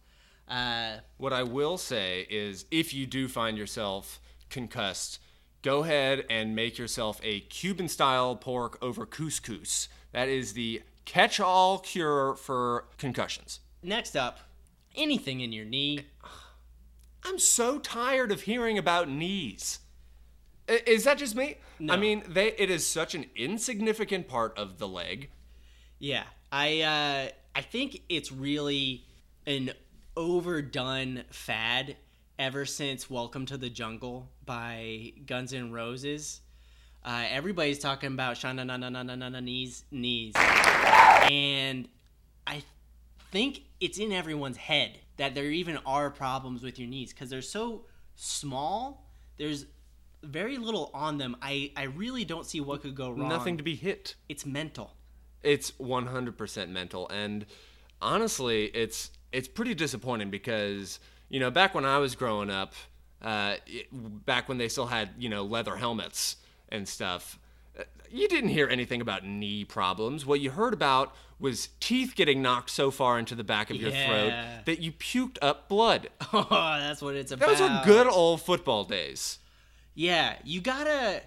Uh, 0.50 0.98
What 1.16 1.32
I 1.32 1.44
will 1.44 1.78
say 1.78 2.28
is 2.30 2.66
if 2.72 2.94
you 2.94 3.06
do 3.06 3.30
find 3.30 3.58
yourself 3.58 4.20
concussed, 4.50 5.20
go 5.62 5.86
ahead 5.86 6.26
and 6.30 6.54
make 6.54 6.78
yourself 6.78 7.22
a 7.24 7.40
Cuban 7.40 7.88
style 7.88 8.36
pork 8.36 8.78
over 8.82 9.06
couscous. 9.06 9.88
That 10.12 10.28
is 10.28 10.52
the 10.52 10.82
catch 11.06 11.40
all 11.40 11.80
cure 11.80 12.36
for 12.36 12.90
concussions. 12.98 13.62
next 13.82 14.18
up, 14.18 14.40
anything 14.94 15.40
in 15.40 15.54
your 15.54 15.66
knee. 15.66 16.02
I'm 17.24 17.40
so 17.40 17.80
tired 17.80 18.30
of 18.34 18.42
hearing 18.42 18.78
about 18.78 19.08
knees. 19.08 19.80
Is 20.68 21.06
that 21.06 21.18
just 21.18 21.34
me? 21.34 21.56
No. 21.80 21.94
I 21.94 21.98
mean, 21.98 22.24
they 22.28 22.48
it 22.58 22.70
is 22.70 22.86
such 22.86 23.16
an 23.16 23.28
insignificant 23.38 24.28
part 24.28 24.58
of 24.58 24.80
the 24.80 24.88
leg. 24.90 25.30
Yeah, 26.00 26.24
I 26.54 26.82
uh, 26.82 27.30
I 27.56 27.62
think 27.62 28.04
it's 28.10 28.32
really 28.32 29.04
an 29.48 29.72
overdone 30.16 31.24
fad 31.32 31.98
ever 32.38 32.66
since 32.68 33.10
Welcome 33.10 33.48
to 33.48 33.58
the 33.58 33.72
Jungle 33.72 34.30
by 34.46 35.14
Guns 35.26 35.52
N' 35.52 35.72
Roses. 35.72 36.42
Uh, 37.04 37.26
everybody's 37.32 37.80
talking 37.80 38.14
about 38.14 38.36
shana 38.36 38.64
na 38.68 38.78
na 38.78 38.90
na 38.90 39.02
na 39.02 39.16
na 39.16 39.30
na 39.30 39.40
knees 39.40 39.84
knees, 39.90 40.36
and 40.36 41.90
I 42.46 42.62
think 43.32 43.64
it's 43.80 43.98
in 43.98 44.12
everyone's 44.12 44.58
head 44.58 45.00
that 45.18 45.34
there 45.34 45.50
even 45.50 45.80
are 45.88 46.12
problems 46.12 46.62
with 46.62 46.78
your 46.78 46.88
knees 46.88 47.12
because 47.12 47.32
they're 47.32 47.42
so 47.42 47.86
small. 48.16 49.08
There's 49.38 49.66
very 50.22 50.60
little 50.60 50.92
on 50.94 51.18
them. 51.18 51.36
I 51.42 51.72
I 51.76 51.86
really 51.86 52.26
don't 52.26 52.46
see 52.46 52.62
what 52.62 52.84
could 52.84 52.94
go 52.94 53.10
wrong. 53.10 53.28
Nothing 53.28 53.58
to 53.58 53.64
be 53.64 53.74
hit. 53.74 54.14
It's 54.30 54.46
mental. 54.46 54.94
It's 55.44 55.72
100% 55.72 56.70
mental 56.70 57.10
and 57.10 57.46
honestly, 58.02 58.66
it's 58.66 59.12
it's 59.32 59.48
pretty 59.48 59.74
disappointing 59.74 60.30
because, 60.30 61.00
you 61.30 61.40
know, 61.40 61.50
back 61.50 61.74
when 61.74 61.86
I 61.86 61.98
was 61.98 62.16
growing 62.16 62.50
up, 62.52 62.74
uh, 63.22 63.56
it- 63.66 63.88
back 63.92 64.48
when 64.48 64.58
they 64.60 64.68
still 64.70 64.86
had, 64.88 65.10
you 65.18 65.28
know, 65.30 65.44
leather 65.44 65.76
helmets 65.78 66.36
and 66.70 66.88
stuff, 66.88 67.40
uh, 67.80 67.84
you 68.12 68.28
didn't 68.28 68.50
hear 68.52 68.68
anything 68.68 69.02
about 69.02 69.26
knee 69.26 69.66
problems. 69.66 70.24
What 70.26 70.40
you 70.40 70.52
heard 70.52 70.74
about 70.74 71.16
was 71.40 71.70
teeth 71.80 72.14
getting 72.16 72.42
knocked 72.44 72.70
so 72.70 72.92
far 72.92 73.18
into 73.18 73.34
the 73.34 73.44
back 73.44 73.72
of 73.72 73.78
your 73.78 73.90
Yeah. 73.90 74.06
throat 74.08 74.66
that 74.66 74.80
you 74.82 74.92
puked 74.92 75.38
up 75.42 75.68
blood. 75.68 76.10
Oh, 76.32 76.46
that's 76.80 77.02
what 77.02 77.16
it's 77.16 77.32
about. 77.32 77.50
Those 77.50 77.62
are 77.62 77.84
good 77.86 78.08
old 78.08 78.42
football 78.42 78.84
days. 78.84 79.40
Yeah, 79.96 80.38
you 80.44 80.62
gotta 80.62 81.24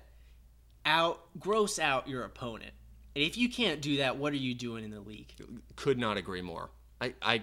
out 0.84 1.22
gross 1.40 1.78
out 1.78 2.08
your 2.08 2.22
opponent. 2.24 2.72
And 3.16 3.24
if 3.24 3.38
you 3.38 3.48
can't 3.48 3.80
do 3.80 3.96
that, 3.96 4.18
what 4.18 4.34
are 4.34 4.36
you 4.36 4.54
doing 4.54 4.84
in 4.84 4.90
the 4.90 5.00
league? 5.00 5.32
could 5.74 5.98
not 5.98 6.18
agree 6.18 6.42
more. 6.42 6.68
I, 7.00 7.14
I 7.22 7.42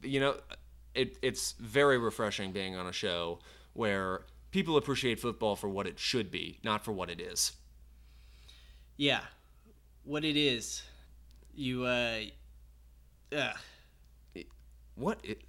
you 0.00 0.20
know, 0.20 0.36
it, 0.94 1.18
it's 1.22 1.52
very 1.58 1.98
refreshing 1.98 2.52
being 2.52 2.76
on 2.76 2.86
a 2.86 2.92
show 2.92 3.40
where 3.72 4.20
people 4.52 4.76
appreciate 4.76 5.18
football 5.18 5.56
for 5.56 5.68
what 5.68 5.88
it 5.88 5.98
should 5.98 6.30
be, 6.30 6.60
not 6.62 6.84
for 6.84 6.92
what 6.92 7.10
it 7.10 7.20
is. 7.20 7.50
Yeah, 8.96 9.22
what 10.04 10.24
it 10.24 10.36
is, 10.36 10.84
you 11.52 11.82
uh, 11.82 12.20
ugh. 13.36 13.56
What? 14.94 15.18
It, 15.24 15.42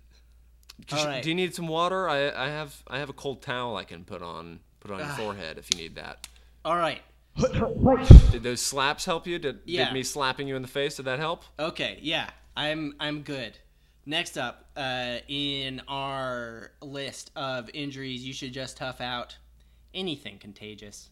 All 0.92 1.06
right. 1.06 1.22
Do 1.22 1.30
you 1.30 1.36
need 1.36 1.54
some 1.54 1.68
water? 1.68 2.10
I, 2.10 2.32
I 2.32 2.48
have 2.48 2.82
I 2.88 2.98
have 2.98 3.10
a 3.10 3.14
cold 3.14 3.44
towel 3.44 3.78
I 3.78 3.84
can 3.84 4.04
put 4.04 4.24
on 4.24 4.62
put 4.80 4.90
on 4.90 4.98
your 4.98 5.10
forehead 5.10 5.60
if 5.60 5.70
you 5.72 5.78
need 5.78 5.94
that. 5.94 6.28
All 6.66 6.76
right, 6.76 7.04
Did 7.38 8.44
those 8.44 8.62
slaps 8.62 9.06
help 9.06 9.26
you? 9.28 9.40
Did, 9.40 9.60
Yeah. 9.66 9.86
did 9.86 9.94
me 9.94 10.04
slapping 10.04 10.48
you 10.48 10.56
in 10.56 10.62
the 10.62 10.68
face 10.68 10.96
did 10.98 11.06
that 11.06 11.20
help? 11.20 11.44
okay, 11.60 12.00
yeah, 12.02 12.30
I'm 12.56 12.96
I'm 13.00 13.22
good. 13.24 13.58
Next 14.06 14.38
up, 14.38 14.70
uh, 14.76 15.20
in 15.30 15.82
our 15.88 16.72
list 16.82 17.32
of 17.36 17.70
injuries, 17.74 18.24
you 18.26 18.34
should 18.34 18.54
just 18.54 18.78
tough 18.78 19.00
out 19.00 19.38
anything 19.94 20.38
contagious. 20.40 21.10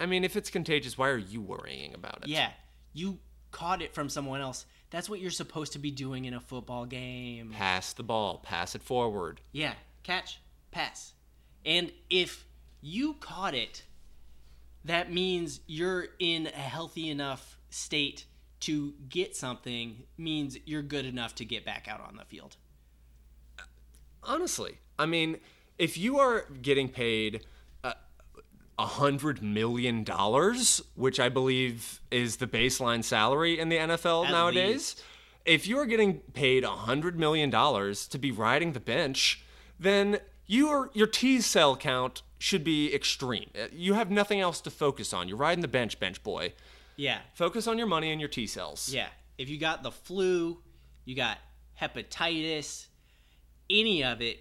I 0.00 0.06
mean, 0.06 0.24
if 0.24 0.34
it's 0.36 0.50
contagious, 0.50 0.98
why 0.98 1.08
are 1.10 1.16
you 1.18 1.40
worrying 1.40 1.94
about 1.94 2.18
it? 2.22 2.28
Yeah, 2.28 2.50
you 2.92 3.18
caught 3.52 3.80
it 3.82 3.94
from 3.94 4.08
someone 4.08 4.40
else. 4.40 4.66
That's 4.90 5.08
what 5.08 5.20
you're 5.20 5.30
supposed 5.30 5.72
to 5.74 5.78
be 5.78 5.90
doing 5.92 6.24
in 6.24 6.34
a 6.34 6.40
football 6.40 6.86
game. 6.86 7.50
Pass 7.52 7.92
the 7.92 8.02
ball, 8.02 8.38
pass 8.42 8.74
it 8.74 8.82
forward. 8.82 9.40
Yeah, 9.52 9.74
catch, 10.02 10.40
pass. 10.72 11.12
And 11.64 11.92
if 12.10 12.44
you 12.80 13.14
caught 13.14 13.54
it, 13.54 13.84
that 14.84 15.12
means 15.12 15.60
you're 15.66 16.08
in 16.18 16.46
a 16.46 16.50
healthy 16.50 17.08
enough 17.10 17.58
state 17.70 18.26
to 18.60 18.94
get 19.08 19.36
something, 19.36 20.04
means 20.16 20.56
you're 20.64 20.82
good 20.82 21.04
enough 21.06 21.34
to 21.36 21.44
get 21.44 21.64
back 21.64 21.86
out 21.88 22.00
on 22.00 22.16
the 22.16 22.24
field. 22.24 22.56
Honestly, 24.22 24.78
I 24.98 25.06
mean, 25.06 25.38
if 25.78 25.98
you 25.98 26.18
are 26.18 26.46
getting 26.62 26.88
paid 26.88 27.44
uh, 27.82 27.92
a 28.78 28.86
hundred 28.86 29.42
million 29.42 30.02
dollars, 30.02 30.80
which 30.94 31.20
I 31.20 31.28
believe 31.28 32.00
is 32.10 32.36
the 32.36 32.46
baseline 32.46 33.04
salary 33.04 33.58
in 33.58 33.68
the 33.68 33.76
NFL 33.76 34.26
At 34.26 34.30
nowadays, 34.32 34.72
least. 34.96 35.02
if 35.44 35.66
you 35.66 35.78
are 35.78 35.84
getting 35.86 36.20
paid 36.32 36.64
a 36.64 36.70
hundred 36.70 37.18
million 37.18 37.50
dollars 37.50 38.06
to 38.08 38.18
be 38.18 38.30
riding 38.30 38.72
the 38.72 38.80
bench, 38.80 39.44
then 39.78 40.20
your 40.46 40.90
your 40.94 41.06
T 41.06 41.40
cell 41.40 41.76
count 41.76 42.22
should 42.38 42.64
be 42.64 42.94
extreme. 42.94 43.50
Uh, 43.58 43.66
You 43.72 43.94
have 43.94 44.10
nothing 44.10 44.40
else 44.40 44.60
to 44.62 44.70
focus 44.70 45.12
on. 45.12 45.28
You're 45.28 45.38
riding 45.38 45.62
the 45.62 45.68
bench, 45.68 45.98
bench 45.98 46.22
boy. 46.22 46.52
Yeah. 46.96 47.18
Focus 47.34 47.66
on 47.66 47.78
your 47.78 47.86
money 47.86 48.10
and 48.12 48.20
your 48.20 48.28
T 48.28 48.46
cells. 48.46 48.90
Yeah. 48.92 49.08
If 49.38 49.48
you 49.48 49.58
got 49.58 49.82
the 49.82 49.90
flu, 49.90 50.58
you 51.04 51.16
got 51.16 51.38
hepatitis, 51.80 52.86
any 53.70 54.04
of 54.04 54.20
it, 54.20 54.38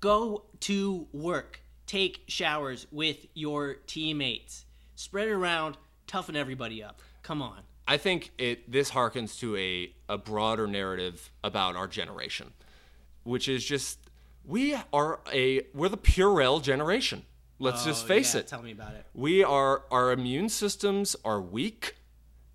go 0.00 0.44
to 0.60 1.06
work. 1.12 1.60
Take 1.86 2.22
showers 2.26 2.86
with 2.90 3.26
your 3.34 3.74
teammates. 3.86 4.64
Spread 4.96 5.28
it 5.28 5.32
around, 5.32 5.76
toughen 6.06 6.34
everybody 6.36 6.82
up. 6.82 7.00
Come 7.22 7.40
on. 7.40 7.60
I 7.88 7.96
think 7.96 8.32
it 8.38 8.70
this 8.70 8.90
harkens 8.90 9.38
to 9.38 9.56
a, 9.56 9.92
a 10.08 10.18
broader 10.18 10.66
narrative 10.66 11.30
about 11.44 11.76
our 11.76 11.86
generation, 11.86 12.52
which 13.22 13.48
is 13.48 13.64
just 13.64 13.98
we 14.46 14.76
are 14.92 15.20
a 15.32 15.62
we're 15.74 15.88
the 15.88 15.96
Purell 15.96 16.62
generation. 16.62 17.24
Let's 17.58 17.84
just 17.84 18.04
Oh, 18.04 18.08
face 18.08 18.34
yeah, 18.34 18.40
it. 18.40 18.46
Tell 18.46 18.62
me 18.62 18.72
about 18.72 18.94
it. 18.94 19.06
We 19.14 19.42
are 19.42 19.84
our 19.90 20.12
immune 20.12 20.48
systems 20.48 21.16
are 21.24 21.40
weak, 21.40 21.96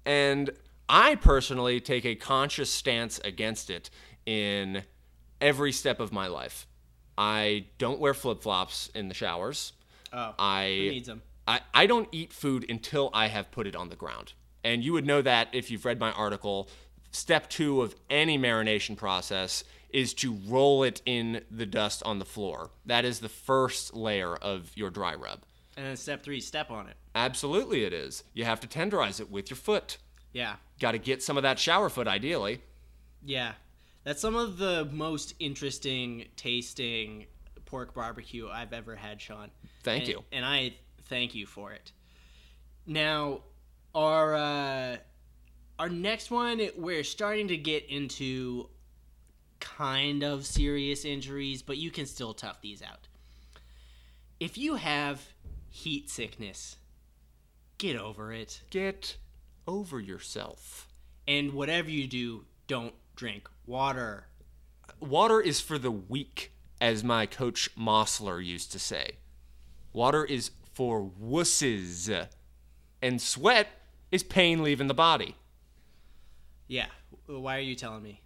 and 0.05 0.51
I 0.87 1.15
personally 1.15 1.79
take 1.79 2.05
a 2.05 2.15
conscious 2.15 2.69
stance 2.69 3.19
against 3.19 3.69
it 3.69 3.89
in 4.25 4.83
every 5.39 5.71
step 5.71 5.99
of 5.99 6.11
my 6.11 6.27
life. 6.27 6.67
I 7.17 7.65
don't 7.77 7.99
wear 7.99 8.13
flip 8.13 8.41
flops 8.41 8.89
in 8.93 9.07
the 9.07 9.13
showers. 9.13 9.73
Oh, 10.13 10.33
I 10.37 10.65
who 10.65 10.89
needs 10.91 11.09
'em? 11.09 11.21
I, 11.47 11.61
I 11.73 11.87
don't 11.87 12.07
eat 12.11 12.31
food 12.31 12.65
until 12.69 13.09
I 13.13 13.27
have 13.27 13.51
put 13.51 13.65
it 13.65 13.75
on 13.75 13.89
the 13.89 13.95
ground. 13.95 14.33
And 14.63 14.83
you 14.83 14.93
would 14.93 15.05
know 15.07 15.21
that 15.23 15.49
if 15.53 15.71
you've 15.71 15.85
read 15.85 15.99
my 15.99 16.11
article. 16.11 16.69
Step 17.13 17.49
two 17.49 17.81
of 17.81 17.93
any 18.09 18.37
marination 18.37 18.95
process 18.95 19.65
is 19.93 20.13
to 20.15 20.37
roll 20.47 20.83
it 20.83 21.01
in 21.05 21.43
the 21.51 21.65
dust 21.65 22.01
on 22.03 22.19
the 22.19 22.25
floor. 22.25 22.71
That 22.85 23.05
is 23.05 23.19
the 23.19 23.29
first 23.29 23.93
layer 23.93 24.35
of 24.35 24.71
your 24.75 24.89
dry 24.89 25.15
rub. 25.15 25.41
And 25.77 25.85
then 25.85 25.95
step 25.95 26.23
three, 26.23 26.41
step 26.41 26.69
on 26.71 26.87
it. 26.87 26.95
Absolutely, 27.15 27.83
it 27.83 27.93
is. 27.93 28.23
You 28.33 28.45
have 28.45 28.59
to 28.61 28.67
tenderize 28.67 29.19
it 29.19 29.29
with 29.31 29.49
your 29.49 29.57
foot. 29.57 29.97
Yeah. 30.33 30.55
Got 30.79 30.91
to 30.93 30.97
get 30.97 31.21
some 31.23 31.37
of 31.37 31.43
that 31.43 31.59
shower 31.59 31.89
foot, 31.89 32.07
ideally. 32.07 32.61
Yeah. 33.23 33.53
That's 34.03 34.21
some 34.21 34.35
of 34.35 34.57
the 34.57 34.87
most 34.91 35.35
interesting 35.39 36.25
tasting 36.35 37.25
pork 37.65 37.93
barbecue 37.93 38.49
I've 38.49 38.73
ever 38.73 38.95
had, 38.95 39.21
Sean. 39.21 39.51
Thank 39.83 40.03
And- 40.03 40.09
you. 40.09 40.23
And 40.31 40.45
I 40.45 40.73
thank 41.05 41.35
you 41.35 41.45
for 41.45 41.71
it. 41.71 41.91
Now, 42.85 43.41
our 43.93 44.35
uh, 44.35 44.97
our 45.77 45.89
next 45.89 46.31
one, 46.31 46.61
we're 46.77 47.03
starting 47.03 47.47
to 47.49 47.57
get 47.57 47.85
into 47.89 48.69
kind 49.61 50.23
of 50.23 50.45
serious 50.45 51.05
injuries, 51.05 51.61
but 51.61 51.77
you 51.77 51.89
can 51.91 52.05
still 52.05 52.33
tough 52.33 52.59
these 52.61 52.81
out. 52.81 53.07
If 54.39 54.57
you 54.57 54.75
have 54.75 55.21
heat 55.69 56.09
sickness, 56.09 56.75
get 57.77 57.95
over 57.95 58.33
it. 58.33 58.61
Get 58.69 59.15
over 59.67 59.99
yourself. 59.99 60.89
And 61.27 61.53
whatever 61.53 61.89
you 61.89 62.07
do, 62.07 62.45
don't 62.67 62.95
drink 63.15 63.47
water. 63.65 64.25
Water 64.99 65.39
is 65.39 65.61
for 65.61 65.77
the 65.77 65.91
weak, 65.91 66.51
as 66.81 67.03
my 67.03 67.25
coach 67.25 67.69
Mossler 67.77 68.43
used 68.43 68.71
to 68.71 68.79
say. 68.79 69.17
Water 69.93 70.25
is 70.25 70.51
for 70.73 71.09
wusses. 71.21 72.27
And 73.01 73.21
sweat 73.21 73.67
is 74.11 74.23
pain 74.23 74.63
leaving 74.63 74.87
the 74.87 74.93
body. 74.93 75.35
Yeah. 76.67 76.87
Why 77.27 77.57
are 77.57 77.61
you 77.61 77.75
telling 77.75 78.03
me? 78.03 78.21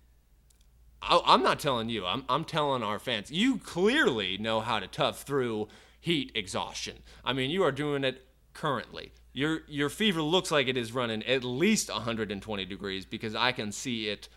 I- 1.08 1.22
I'm 1.26 1.44
not 1.44 1.60
telling 1.60 1.90
you. 1.90 2.06
I'm, 2.06 2.24
I'm 2.28 2.44
telling 2.46 2.84
our 2.84 3.00
fans. 3.00 3.32
You 3.32 3.58
clearly 3.58 4.38
know 4.38 4.60
how 4.62 4.80
to 4.80 4.88
tough 4.88 5.24
through 5.24 5.68
heat 6.00 6.32
exhaustion. 6.36 6.98
I 7.24 7.34
mean, 7.34 7.50
you 7.50 7.64
are 7.64 7.72
doing 7.72 8.04
it 8.04 8.26
currently. 8.54 9.12
Your 9.34 9.62
your 9.68 9.90
fever 9.90 10.22
looks 10.22 10.50
like 10.50 10.68
it 10.68 10.78
is 10.78 10.94
running 10.94 11.24
at 11.26 11.44
least 11.44 11.92
120 11.92 12.66
degrees 12.66 13.06
because 13.06 13.36
I 13.36 13.52
can 13.52 13.72
see 13.72 14.08
it 14.08 14.30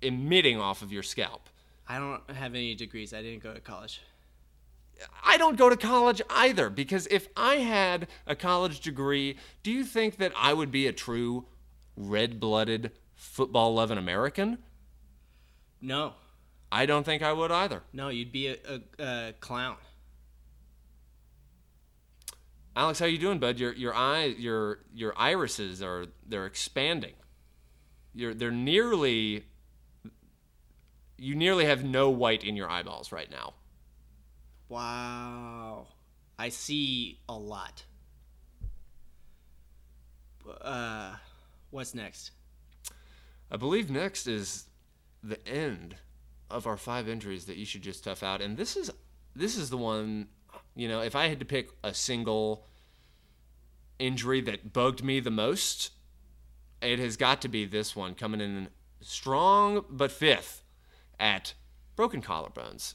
emitting 0.00 0.58
off 0.58 0.82
of 0.82 0.92
your 0.92 1.02
scalp. 1.02 1.48
I 1.88 1.98
don't 1.98 2.22
have 2.30 2.54
any 2.54 2.74
degrees. 2.74 3.12
I 3.12 3.20
didn't 3.22 3.42
go 3.42 3.52
to 3.52 3.60
college. 3.60 4.00
I 5.24 5.36
don't 5.36 5.56
go 5.56 5.68
to 5.68 5.76
college 5.76 6.22
either 6.30 6.70
because 6.70 7.06
if 7.08 7.28
I 7.36 7.56
had 7.56 8.06
a 8.26 8.36
college 8.36 8.80
degree, 8.80 9.36
do 9.62 9.70
you 9.70 9.84
think 9.84 10.16
that 10.18 10.32
I 10.36 10.52
would 10.52 10.70
be 10.70 10.86
a 10.86 10.92
true 10.92 11.46
red-blooded 11.96 12.92
football 13.14 13.74
loving 13.74 13.98
American? 13.98 14.58
No. 15.80 16.14
I 16.72 16.86
don't 16.86 17.04
think 17.04 17.22
I 17.22 17.32
would 17.32 17.50
either. 17.50 17.82
No, 17.92 18.08
you'd 18.08 18.32
be 18.32 18.48
a, 18.48 18.56
a, 18.68 18.80
a 19.04 19.32
clown. 19.40 19.76
Alex, 22.76 23.00
how 23.00 23.06
you 23.06 23.18
doing, 23.18 23.38
bud? 23.38 23.58
Your 23.58 23.72
your 23.72 23.94
eye 23.94 24.26
your 24.38 24.78
your 24.94 25.12
irises 25.16 25.82
are 25.82 26.06
they're 26.26 26.46
expanding. 26.46 27.14
You're 28.14 28.32
they're 28.32 28.52
nearly 28.52 29.44
you 31.18 31.34
nearly 31.34 31.66
have 31.66 31.84
no 31.84 32.08
white 32.08 32.44
in 32.44 32.56
your 32.56 32.70
eyeballs 32.70 33.12
right 33.12 33.30
now. 33.30 33.54
Wow. 34.68 35.88
I 36.38 36.48
see 36.48 37.18
a 37.28 37.34
lot. 37.34 37.84
Uh, 40.62 41.16
what's 41.70 41.94
next? 41.94 42.30
I 43.50 43.56
believe 43.56 43.90
next 43.90 44.26
is 44.26 44.64
the 45.22 45.46
end 45.46 45.96
of 46.50 46.66
our 46.66 46.76
five 46.76 47.08
injuries 47.08 47.44
that 47.46 47.56
you 47.56 47.64
should 47.64 47.82
just 47.82 48.04
tough 48.04 48.22
out, 48.22 48.40
and 48.40 48.56
this 48.56 48.76
is 48.76 48.90
this 49.34 49.56
is 49.56 49.70
the 49.70 49.76
one. 49.76 50.28
You 50.74 50.88
know, 50.88 51.00
if 51.00 51.14
I 51.14 51.28
had 51.28 51.38
to 51.40 51.44
pick 51.44 51.70
a 51.82 51.92
single 51.92 52.64
injury 53.98 54.40
that 54.42 54.72
bugged 54.72 55.04
me 55.04 55.20
the 55.20 55.30
most, 55.30 55.90
it 56.80 56.98
has 56.98 57.16
got 57.16 57.40
to 57.42 57.48
be 57.48 57.64
this 57.64 57.94
one 57.94 58.14
coming 58.14 58.40
in 58.40 58.68
strong 59.00 59.84
but 59.90 60.10
fifth 60.10 60.62
at 61.18 61.54
broken 61.96 62.22
collarbones. 62.22 62.94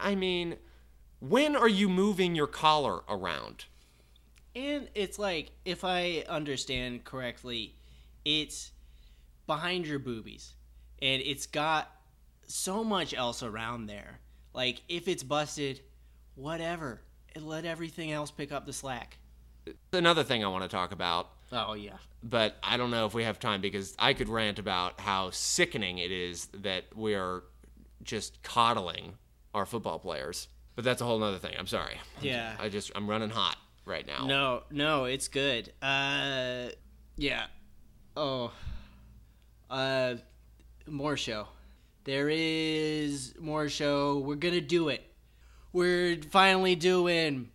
I 0.00 0.14
mean, 0.14 0.56
when 1.20 1.56
are 1.56 1.68
you 1.68 1.88
moving 1.88 2.34
your 2.34 2.46
collar 2.46 3.02
around? 3.08 3.66
And 4.54 4.88
it's 4.94 5.18
like, 5.18 5.50
if 5.64 5.84
I 5.84 6.24
understand 6.28 7.04
correctly, 7.04 7.74
it's 8.24 8.72
behind 9.48 9.84
your 9.88 9.98
boobies. 9.98 10.54
And 11.02 11.20
it's 11.24 11.46
got 11.46 11.90
so 12.46 12.84
much 12.84 13.12
else 13.14 13.42
around 13.42 13.86
there. 13.86 14.20
Like, 14.54 14.82
if 14.88 15.08
it's 15.08 15.24
busted, 15.24 15.80
whatever. 16.36 17.00
And 17.34 17.46
let 17.48 17.64
everything 17.64 18.12
else 18.12 18.30
pick 18.30 18.52
up 18.52 18.64
the 18.66 18.72
slack. 18.72 19.18
Another 19.92 20.22
thing 20.24 20.44
I 20.44 20.48
want 20.48 20.62
to 20.62 20.68
talk 20.68 20.92
about 20.92 21.28
Oh, 21.52 21.74
yeah. 21.74 21.96
but 22.22 22.56
I 22.62 22.76
don't 22.76 22.90
know 22.90 23.04
if 23.06 23.12
we 23.14 23.24
have 23.24 23.38
time 23.38 23.60
because 23.60 23.94
I 23.98 24.14
could 24.14 24.28
rant 24.28 24.58
about 24.58 25.00
how 25.00 25.30
sickening 25.30 25.98
it 25.98 26.10
is 26.10 26.46
that 26.54 26.84
we 26.96 27.14
are 27.14 27.42
just 28.02 28.42
coddling 28.42 29.14
our 29.54 29.66
football 29.66 29.98
players. 29.98 30.48
But 30.74 30.84
that's 30.84 31.00
a 31.00 31.04
whole 31.04 31.22
other 31.22 31.38
thing. 31.38 31.54
I'm 31.58 31.66
sorry. 31.66 31.98
Yeah. 32.22 32.54
I 32.58 32.68
just 32.68 32.92
I'm 32.94 33.08
running 33.10 33.30
hot 33.30 33.56
right 33.84 34.06
now. 34.06 34.26
No, 34.26 34.62
no, 34.70 35.04
it's 35.04 35.28
good. 35.28 35.72
Uh, 35.82 36.68
yeah. 37.16 37.46
Oh. 38.16 38.52
Uh, 39.70 40.16
more 40.86 41.16
show. 41.16 41.48
There 42.04 42.30
is 42.30 43.34
more 43.38 43.68
show. 43.68 44.18
We're 44.18 44.36
gonna 44.36 44.60
do 44.60 44.88
it. 44.88 45.02
We're 45.72 46.16
finally 46.30 46.74
doing 46.74 47.50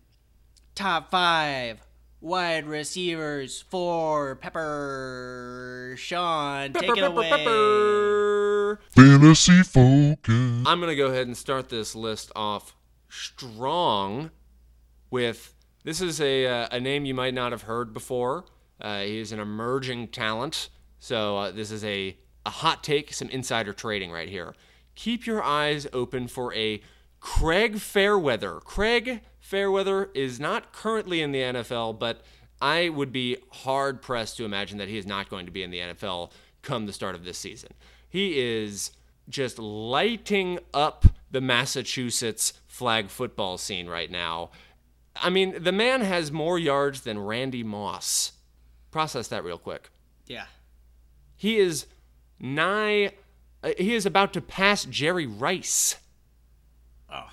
top 0.74 1.10
five 1.10 1.80
wide 2.20 2.66
receivers 2.66 3.62
for 3.68 4.36
Pepper. 4.36 5.94
Sean, 5.98 6.72
take 6.72 6.84
it 6.90 6.94
Pepper, 6.94 7.06
away. 7.06 7.28
pepper. 7.30 8.80
Fantasy 8.90 9.62
Focus. 9.62 10.62
I'm 10.66 10.80
gonna 10.80 10.94
go 10.94 11.06
ahead 11.08 11.26
and 11.26 11.36
start 11.36 11.68
this 11.68 11.94
list 11.94 12.30
off 12.36 12.76
strong 13.08 14.30
with 15.10 15.54
this 15.84 16.00
is 16.00 16.20
a 16.20 16.46
uh, 16.46 16.68
a 16.70 16.80
name 16.80 17.04
you 17.04 17.14
might 17.14 17.34
not 17.34 17.52
have 17.52 17.62
heard 17.62 17.92
before. 17.92 18.44
Uh, 18.80 19.00
he 19.00 19.18
is 19.18 19.32
an 19.32 19.38
emerging 19.40 20.08
talent, 20.08 20.68
so 21.04 21.36
uh, 21.36 21.50
this 21.50 21.70
is 21.70 21.84
a 21.84 22.16
a 22.46 22.50
hot 22.50 22.82
take, 22.82 23.12
some 23.12 23.28
insider 23.28 23.74
trading 23.74 24.10
right 24.10 24.28
here. 24.28 24.54
Keep 24.94 25.26
your 25.26 25.42
eyes 25.42 25.86
open 25.92 26.28
for 26.28 26.54
a 26.54 26.80
Craig 27.20 27.78
Fairweather. 27.78 28.58
Craig 28.60 29.20
Fairweather 29.38 30.08
is 30.14 30.40
not 30.40 30.72
currently 30.72 31.20
in 31.20 31.30
the 31.30 31.40
NFL, 31.40 31.98
but 31.98 32.22
I 32.58 32.88
would 32.88 33.12
be 33.12 33.36
hard 33.52 34.00
pressed 34.00 34.38
to 34.38 34.46
imagine 34.46 34.78
that 34.78 34.88
he 34.88 34.96
is 34.96 35.04
not 35.04 35.28
going 35.28 35.44
to 35.44 35.52
be 35.52 35.62
in 35.62 35.70
the 35.70 35.78
NFL 35.80 36.30
come 36.62 36.86
the 36.86 36.92
start 36.94 37.14
of 37.14 37.26
this 37.26 37.36
season. 37.36 37.72
He 38.08 38.40
is 38.40 38.90
just 39.28 39.58
lighting 39.58 40.58
up 40.72 41.04
the 41.30 41.42
Massachusetts 41.42 42.54
flag 42.66 43.10
football 43.10 43.58
scene 43.58 43.88
right 43.88 44.10
now. 44.10 44.52
I 45.16 45.28
mean, 45.28 45.62
the 45.62 45.72
man 45.72 46.00
has 46.00 46.32
more 46.32 46.58
yards 46.58 47.02
than 47.02 47.18
Randy 47.18 47.62
Moss. 47.62 48.32
Process 48.90 49.28
that 49.28 49.44
real 49.44 49.58
quick. 49.58 49.90
Yeah. 50.26 50.46
He 51.44 51.58
is 51.58 51.84
nigh. 52.40 53.12
Uh, 53.62 53.72
he 53.76 53.94
is 53.94 54.06
about 54.06 54.32
to 54.32 54.40
pass 54.40 54.86
Jerry 54.86 55.26
Rice. 55.26 55.96
Oh, 57.12 57.28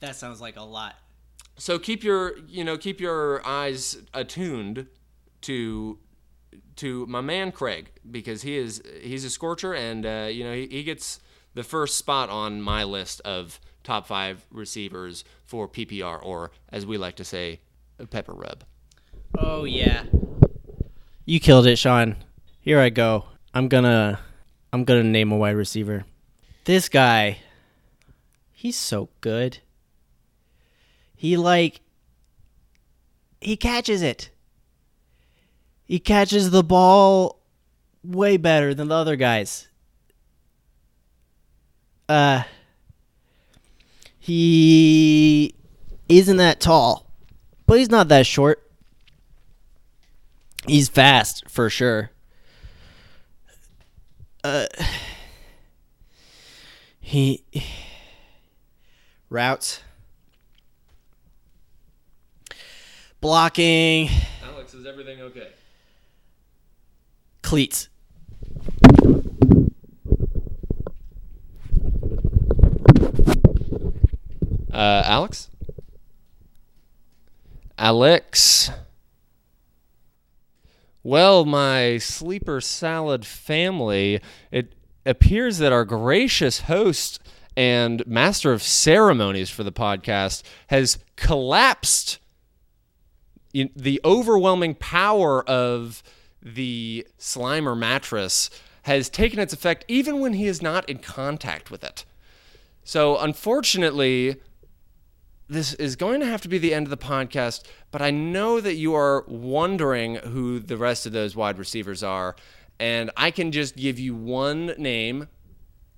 that 0.00 0.16
sounds 0.16 0.40
like 0.40 0.56
a 0.56 0.62
lot. 0.62 0.94
So 1.58 1.78
keep 1.78 2.02
your, 2.02 2.38
you 2.46 2.64
know, 2.64 2.78
keep 2.78 3.02
your 3.02 3.46
eyes 3.46 3.98
attuned 4.14 4.86
to 5.42 5.98
to 6.76 7.04
my 7.04 7.20
man 7.20 7.52
Craig 7.52 7.90
because 8.10 8.40
he 8.40 8.56
is 8.56 8.82
he's 9.02 9.26
a 9.26 9.30
scorcher 9.30 9.74
and 9.74 10.06
uh, 10.06 10.28
you 10.30 10.42
know 10.42 10.54
he, 10.54 10.66
he 10.68 10.82
gets 10.82 11.20
the 11.52 11.62
first 11.62 11.98
spot 11.98 12.30
on 12.30 12.62
my 12.62 12.82
list 12.82 13.20
of 13.26 13.60
top 13.84 14.06
five 14.06 14.46
receivers 14.50 15.22
for 15.44 15.68
PPR 15.68 16.18
or 16.24 16.50
as 16.70 16.86
we 16.86 16.96
like 16.96 17.16
to 17.16 17.24
say, 17.24 17.60
a 17.98 18.06
pepper 18.06 18.32
rub. 18.32 18.64
Oh 19.36 19.64
yeah. 19.64 20.04
You 21.26 21.40
killed 21.40 21.66
it, 21.66 21.76
Sean. 21.76 22.16
Here 22.60 22.80
I 22.80 22.90
go. 22.90 23.24
I'm 23.54 23.68
gonna 23.68 24.20
I'm 24.72 24.84
gonna 24.84 25.04
name 25.04 25.32
a 25.32 25.36
wide 25.36 25.56
receiver. 25.56 26.04
This 26.64 26.88
guy 26.88 27.38
he's 28.52 28.76
so 28.76 29.08
good. 29.20 29.58
He 31.14 31.36
like 31.36 31.80
he 33.40 33.56
catches 33.56 34.02
it. 34.02 34.30
He 35.84 35.98
catches 35.98 36.50
the 36.50 36.64
ball 36.64 37.40
way 38.04 38.36
better 38.36 38.74
than 38.74 38.88
the 38.88 38.94
other 38.94 39.16
guys. 39.16 39.68
Uh 42.08 42.42
he 44.18 45.54
isn't 46.08 46.36
that 46.36 46.60
tall, 46.60 47.10
but 47.66 47.78
he's 47.78 47.90
not 47.90 48.08
that 48.08 48.26
short. 48.26 48.62
He's 50.66 50.88
fast 50.88 51.48
for 51.48 51.70
sure. 51.70 52.10
Uh, 54.44 54.66
he 57.08 57.42
routes, 59.30 59.80
blocking, 63.22 64.10
Alex, 64.44 64.74
is 64.74 64.84
everything 64.84 65.22
okay? 65.22 65.48
cleats. 67.40 67.88
Uh, 74.70 75.02
Alex? 75.06 75.48
Alex? 77.78 78.70
Well, 81.02 81.46
my 81.46 81.96
sleeper 81.96 82.60
salad 82.60 83.24
family, 83.24 84.20
it 84.52 84.74
appears 85.08 85.58
that 85.58 85.72
our 85.72 85.84
gracious 85.84 86.60
host 86.60 87.18
and 87.56 88.06
master 88.06 88.52
of 88.52 88.62
ceremonies 88.62 89.50
for 89.50 89.64
the 89.64 89.72
podcast 89.72 90.42
has 90.68 90.98
collapsed 91.16 92.18
the 93.52 94.00
overwhelming 94.04 94.74
power 94.74 95.42
of 95.48 96.02
the 96.42 97.06
Slimer 97.18 97.76
mattress 97.76 98.50
has 98.82 99.08
taken 99.08 99.38
its 99.38 99.52
effect 99.52 99.84
even 99.88 100.20
when 100.20 100.34
he 100.34 100.46
is 100.46 100.62
not 100.62 100.88
in 100.88 100.98
contact 100.98 101.70
with 101.70 101.82
it. 101.82 102.04
So, 102.84 103.18
unfortunately, 103.18 104.36
this 105.48 105.74
is 105.74 105.96
going 105.96 106.20
to 106.20 106.26
have 106.26 106.42
to 106.42 106.48
be 106.48 106.58
the 106.58 106.74
end 106.74 106.86
of 106.86 106.90
the 106.90 106.96
podcast, 106.96 107.64
but 107.90 108.02
I 108.02 108.10
know 108.10 108.60
that 108.60 108.74
you 108.74 108.94
are 108.94 109.24
wondering 109.26 110.16
who 110.16 110.60
the 110.60 110.76
rest 110.76 111.06
of 111.06 111.12
those 111.12 111.34
wide 111.34 111.58
receivers 111.58 112.02
are. 112.02 112.36
And 112.80 113.10
I 113.16 113.30
can 113.30 113.50
just 113.50 113.76
give 113.76 113.98
you 113.98 114.14
one 114.14 114.74
name, 114.78 115.28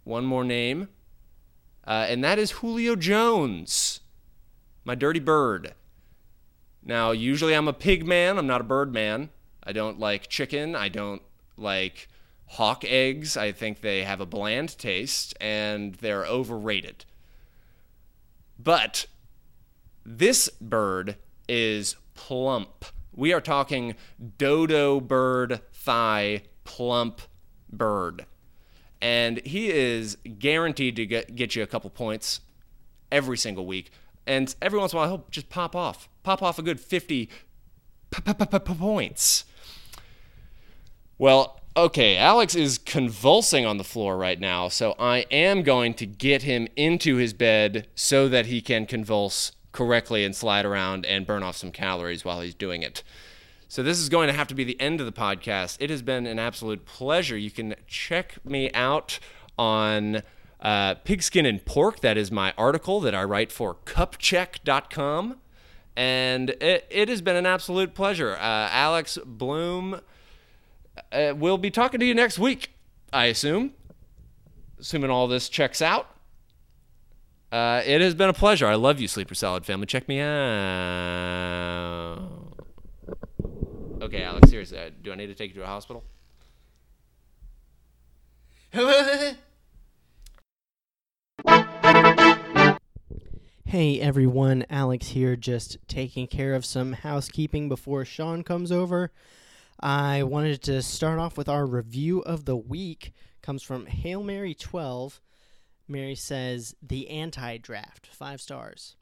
one 0.05 0.25
more 0.25 0.45
name, 0.45 0.89
uh, 1.87 2.07
and 2.09 2.23
that 2.25 2.39
is 2.39 2.53
Julio 2.53 2.97
Jones, 2.97 4.01
my 4.85 4.95
dirty 4.95 5.21
bird. 5.21 5.75
Now, 6.83 7.11
usually 7.11 7.55
I'm 7.55 7.69
a 7.69 7.73
pig 7.73 8.07
man, 8.07 8.39
I'm 8.39 8.47
not 8.47 8.61
a 8.61 8.65
bird 8.65 8.93
man. 8.93 9.31
I 9.63 9.73
don't 9.73 9.99
like 9.99 10.29
chicken, 10.29 10.75
I 10.75 10.89
don't 10.89 11.23
like 11.57 12.09
hawk 12.51 12.85
eggs. 12.85 13.37
I 13.37 13.53
think 13.53 13.81
they 13.81 14.03
have 14.03 14.21
a 14.21 14.27
bland 14.27 14.77
taste 14.77 15.35
and 15.41 15.95
they're 15.97 16.25
overrated. 16.25 17.05
But 18.59 19.07
this 20.05 20.49
bird 20.49 21.17
is 21.49 21.97
plump. 22.15 22.85
We 23.13 23.33
are 23.33 23.41
talking 23.41 23.95
dodo 24.39 25.01
bird 25.01 25.61
thigh 25.73 26.43
plump 26.65 27.21
bird. 27.73 28.27
And 29.01 29.41
he 29.47 29.71
is 29.71 30.17
guaranteed 30.39 30.97
to 30.97 31.07
get, 31.07 31.35
get 31.35 31.57
you 31.57 31.63
a 31.63 31.67
couple 31.67 31.91
points 31.91 32.41
every 33.11 33.39
single 33.39 33.67
week. 33.67 33.91
And 34.27 34.55
every 34.61 34.79
once 34.79 34.93
in 34.93 34.99
a 34.99 35.01
while, 35.01 35.09
he'll 35.09 35.27
just 35.31 35.49
pop 35.49 35.75
off. 35.75 36.09
Pop 36.23 36.43
off 36.43 36.59
a 36.59 36.63
good 36.63 36.79
50 36.81 37.27
p- 37.27 38.23
p- 38.23 38.33
p- 38.33 38.47
p- 38.47 38.59
points. 38.59 39.45
Well, 41.19 41.61
okay, 41.77 42.17
Alex 42.17 42.55
is 42.55 42.79
convulsing 42.79 43.65
on 43.67 43.79
the 43.79 43.85
floor 43.85 44.17
right 44.17 44.39
now, 44.39 44.69
so 44.69 44.95
I 44.99 45.27
am 45.31 45.63
going 45.63 45.95
to 45.95 46.07
get 46.07 46.43
him 46.43 46.69
into 46.77 47.17
his 47.17 47.33
bed 47.33 47.87
so 47.95 48.29
that 48.29 48.47
he 48.47 48.61
can 48.61 48.87
convulse 48.87 49.53
correctly 49.73 50.25
and 50.25 50.35
slide 50.35 50.65
around 50.65 51.07
and 51.07 51.27
burn 51.27 51.43
off 51.43 51.57
some 51.57 51.73
calories 51.73 52.25
while 52.25 52.41
he's 52.41 52.55
doing 52.55 52.83
it. 52.83 53.03
So 53.71 53.85
this 53.85 54.01
is 54.01 54.09
going 54.09 54.27
to 54.27 54.33
have 54.33 54.49
to 54.49 54.55
be 54.57 54.65
the 54.65 54.81
end 54.81 54.99
of 54.99 55.07
the 55.07 55.13
podcast. 55.13 55.77
It 55.79 55.91
has 55.91 56.03
been 56.03 56.27
an 56.27 56.41
absolute 56.41 56.85
pleasure. 56.85 57.39
You 57.39 57.53
can 57.53 57.77
check 57.87 58.45
me 58.45 58.73
out 58.73 59.21
on 59.57 60.23
uh, 60.59 60.97
Pigskin 60.97 61.47
and 61.47 61.65
Pork. 61.65 62.01
That 62.01 62.17
is 62.17 62.33
my 62.33 62.53
article 62.59 62.99
that 62.99 63.15
I 63.15 63.23
write 63.23 63.53
for 63.53 63.77
cupcheck.com. 63.87 65.37
And 65.97 66.51
it, 66.51 66.85
it 66.91 67.09
has 67.09 67.23
been 67.23 67.37
an 67.37 67.47
absolute 67.47 67.95
pleasure. 67.95 68.33
Uh, 68.33 68.69
Alex 68.73 69.19
Bloom 69.25 70.01
uh, 71.13 71.35
we'll 71.37 71.57
be 71.57 71.71
talking 71.71 72.01
to 72.01 72.07
you 72.07 72.15
next 72.15 72.41
week, 72.41 72.73
I 73.13 73.27
assume. 73.27 73.75
Assuming 74.81 75.11
all 75.11 75.29
this 75.29 75.49
checks 75.49 75.81
out. 75.81 76.09
Uh, 77.53 77.83
it 77.87 78.01
has 78.01 78.17
been 78.17 78.31
a 78.31 78.33
pleasure. 78.33 78.67
I 78.67 78.75
love 78.75 78.99
you, 79.01 79.07
Sleeper 79.07 79.37
Salad 79.37 79.65
family. 79.65 79.87
Check 79.87 80.09
me 80.09 80.19
out. 80.21 80.31
Okay, 84.13 84.25
Alex, 84.25 84.51
seriously, 84.51 84.77
uh, 84.77 84.91
do 85.03 85.13
I 85.13 85.15
need 85.15 85.29
to 85.29 85.37
take 85.37 85.55
you 85.55 85.61
to 85.61 85.63
a 85.63 85.69
hospital? 85.69 86.03
Hey 93.65 94.01
everyone, 94.01 94.67
Alex 94.69 95.11
here, 95.11 95.37
just 95.37 95.79
taking 95.87 96.27
care 96.27 96.57
of 96.57 96.65
some 96.65 96.93
housekeeping 96.93 97.69
before 97.69 98.05
Sean 98.05 98.43
comes 98.43 98.73
over. 98.73 99.13
I 99.79 100.25
wanted 100.25 100.61
to 100.65 100.83
start 100.83 101.21
off 101.21 101.39
with 101.39 101.49
our 101.49 101.65
review 101.65 102.19
of 102.23 102.47
the 102.47 102.57
week. 102.57 103.13
Comes 103.43 103.63
from 103.63 103.87
Hail 103.87 104.25
Mary 104.25 104.55
12. 104.55 105.21
Mary 105.87 106.17
says, 106.17 106.75
The 106.83 107.09
anti 107.11 107.59
draft, 107.59 108.09
five 108.09 108.41
stars. 108.41 108.97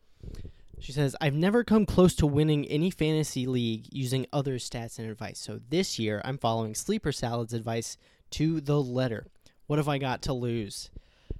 She 0.81 0.93
says, 0.93 1.17
I've 1.21 1.35
never 1.35 1.65
come 1.65 1.87
close 1.87 2.15
to 2.17 2.27
winning 2.27 2.67
any 2.67 2.91
fantasy 2.91 3.47
league 3.47 3.87
using 3.91 4.27
other 4.33 4.57
stats 4.57 4.99
and 4.99 5.11
advice. 5.11 5.39
So 5.39 5.61
this 5.69 5.99
year, 5.99 6.23
I'm 6.25 6.39
following 6.39 6.75
Sleeper 6.75 7.13
Salad's 7.13 7.53
advice 7.53 7.97
to 8.31 8.61
the 8.61 8.81
letter. 8.81 9.27
What 9.67 9.79
have 9.79 9.89
I 9.89 9.99
got 9.99 10.23
to 10.23 10.33
lose? 10.33 10.91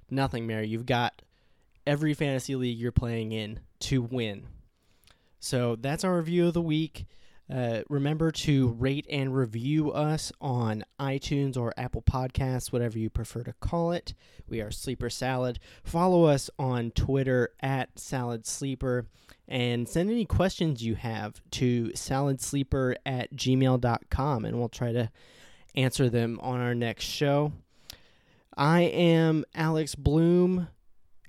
Nothing, 0.09 0.45
Mary. 0.45 0.67
You've 0.67 0.85
got 0.85 1.21
every 1.87 2.13
fantasy 2.13 2.55
league 2.55 2.77
you're 2.77 2.91
playing 2.91 3.31
in 3.31 3.61
to 3.79 4.01
win. 4.01 4.47
So 5.39 5.75
that's 5.75 6.03
our 6.03 6.17
review 6.17 6.47
of 6.47 6.53
the 6.53 6.61
week. 6.61 7.05
Uh, 7.51 7.81
remember 7.89 8.31
to 8.31 8.67
rate 8.67 9.07
and 9.09 9.35
review 9.35 9.91
us 9.91 10.31
on 10.39 10.83
iTunes 10.99 11.57
or 11.57 11.73
Apple 11.77 12.03
Podcasts, 12.03 12.71
whatever 12.71 12.99
you 12.99 13.09
prefer 13.09 13.43
to 13.43 13.53
call 13.53 13.91
it. 13.91 14.13
We 14.47 14.61
are 14.61 14.69
Sleeper 14.69 15.09
Salad. 15.09 15.59
Follow 15.83 16.25
us 16.25 16.49
on 16.59 16.91
Twitter 16.91 17.49
at 17.59 17.97
Salad 17.97 18.45
Sleeper 18.45 19.07
and 19.47 19.89
send 19.89 20.11
any 20.11 20.25
questions 20.25 20.83
you 20.83 20.93
have 20.95 21.41
to 21.51 21.89
saladsleeper 21.95 22.95
at 23.03 23.33
gmail.com 23.33 24.45
and 24.45 24.59
we'll 24.59 24.69
try 24.69 24.91
to 24.91 25.09
answer 25.75 26.07
them 26.07 26.39
on 26.43 26.59
our 26.59 26.75
next 26.75 27.05
show. 27.05 27.51
I 28.55 28.81
am 28.81 29.43
Alex 29.55 29.95
Bloom 29.95 30.67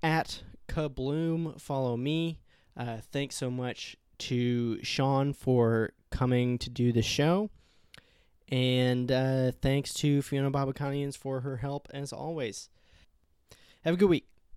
at 0.03 0.43
Kabloom. 0.69 1.59
Follow 1.59 1.97
me. 1.97 2.41
Uh, 2.77 2.99
thanks 3.11 3.37
so 3.37 3.51
much 3.51 3.97
to 4.19 4.83
Sean 4.83 5.33
for 5.33 5.93
coming 6.11 6.59
to 6.59 6.71
do 6.71 6.93
the 6.93 7.03
show. 7.03 7.51
And 8.49 9.11
uh, 9.13 9.53
thanks 9.63 9.95
to 9.95 10.23
Fiona 10.23 10.51
Babakanians 10.51 11.17
for 11.17 11.41
her 11.41 11.59
help 11.59 11.89
as 11.93 12.13
always. 12.13 12.69
Have 13.85 13.95
a 13.95 13.97
good 13.97 14.11
week. 14.11 14.27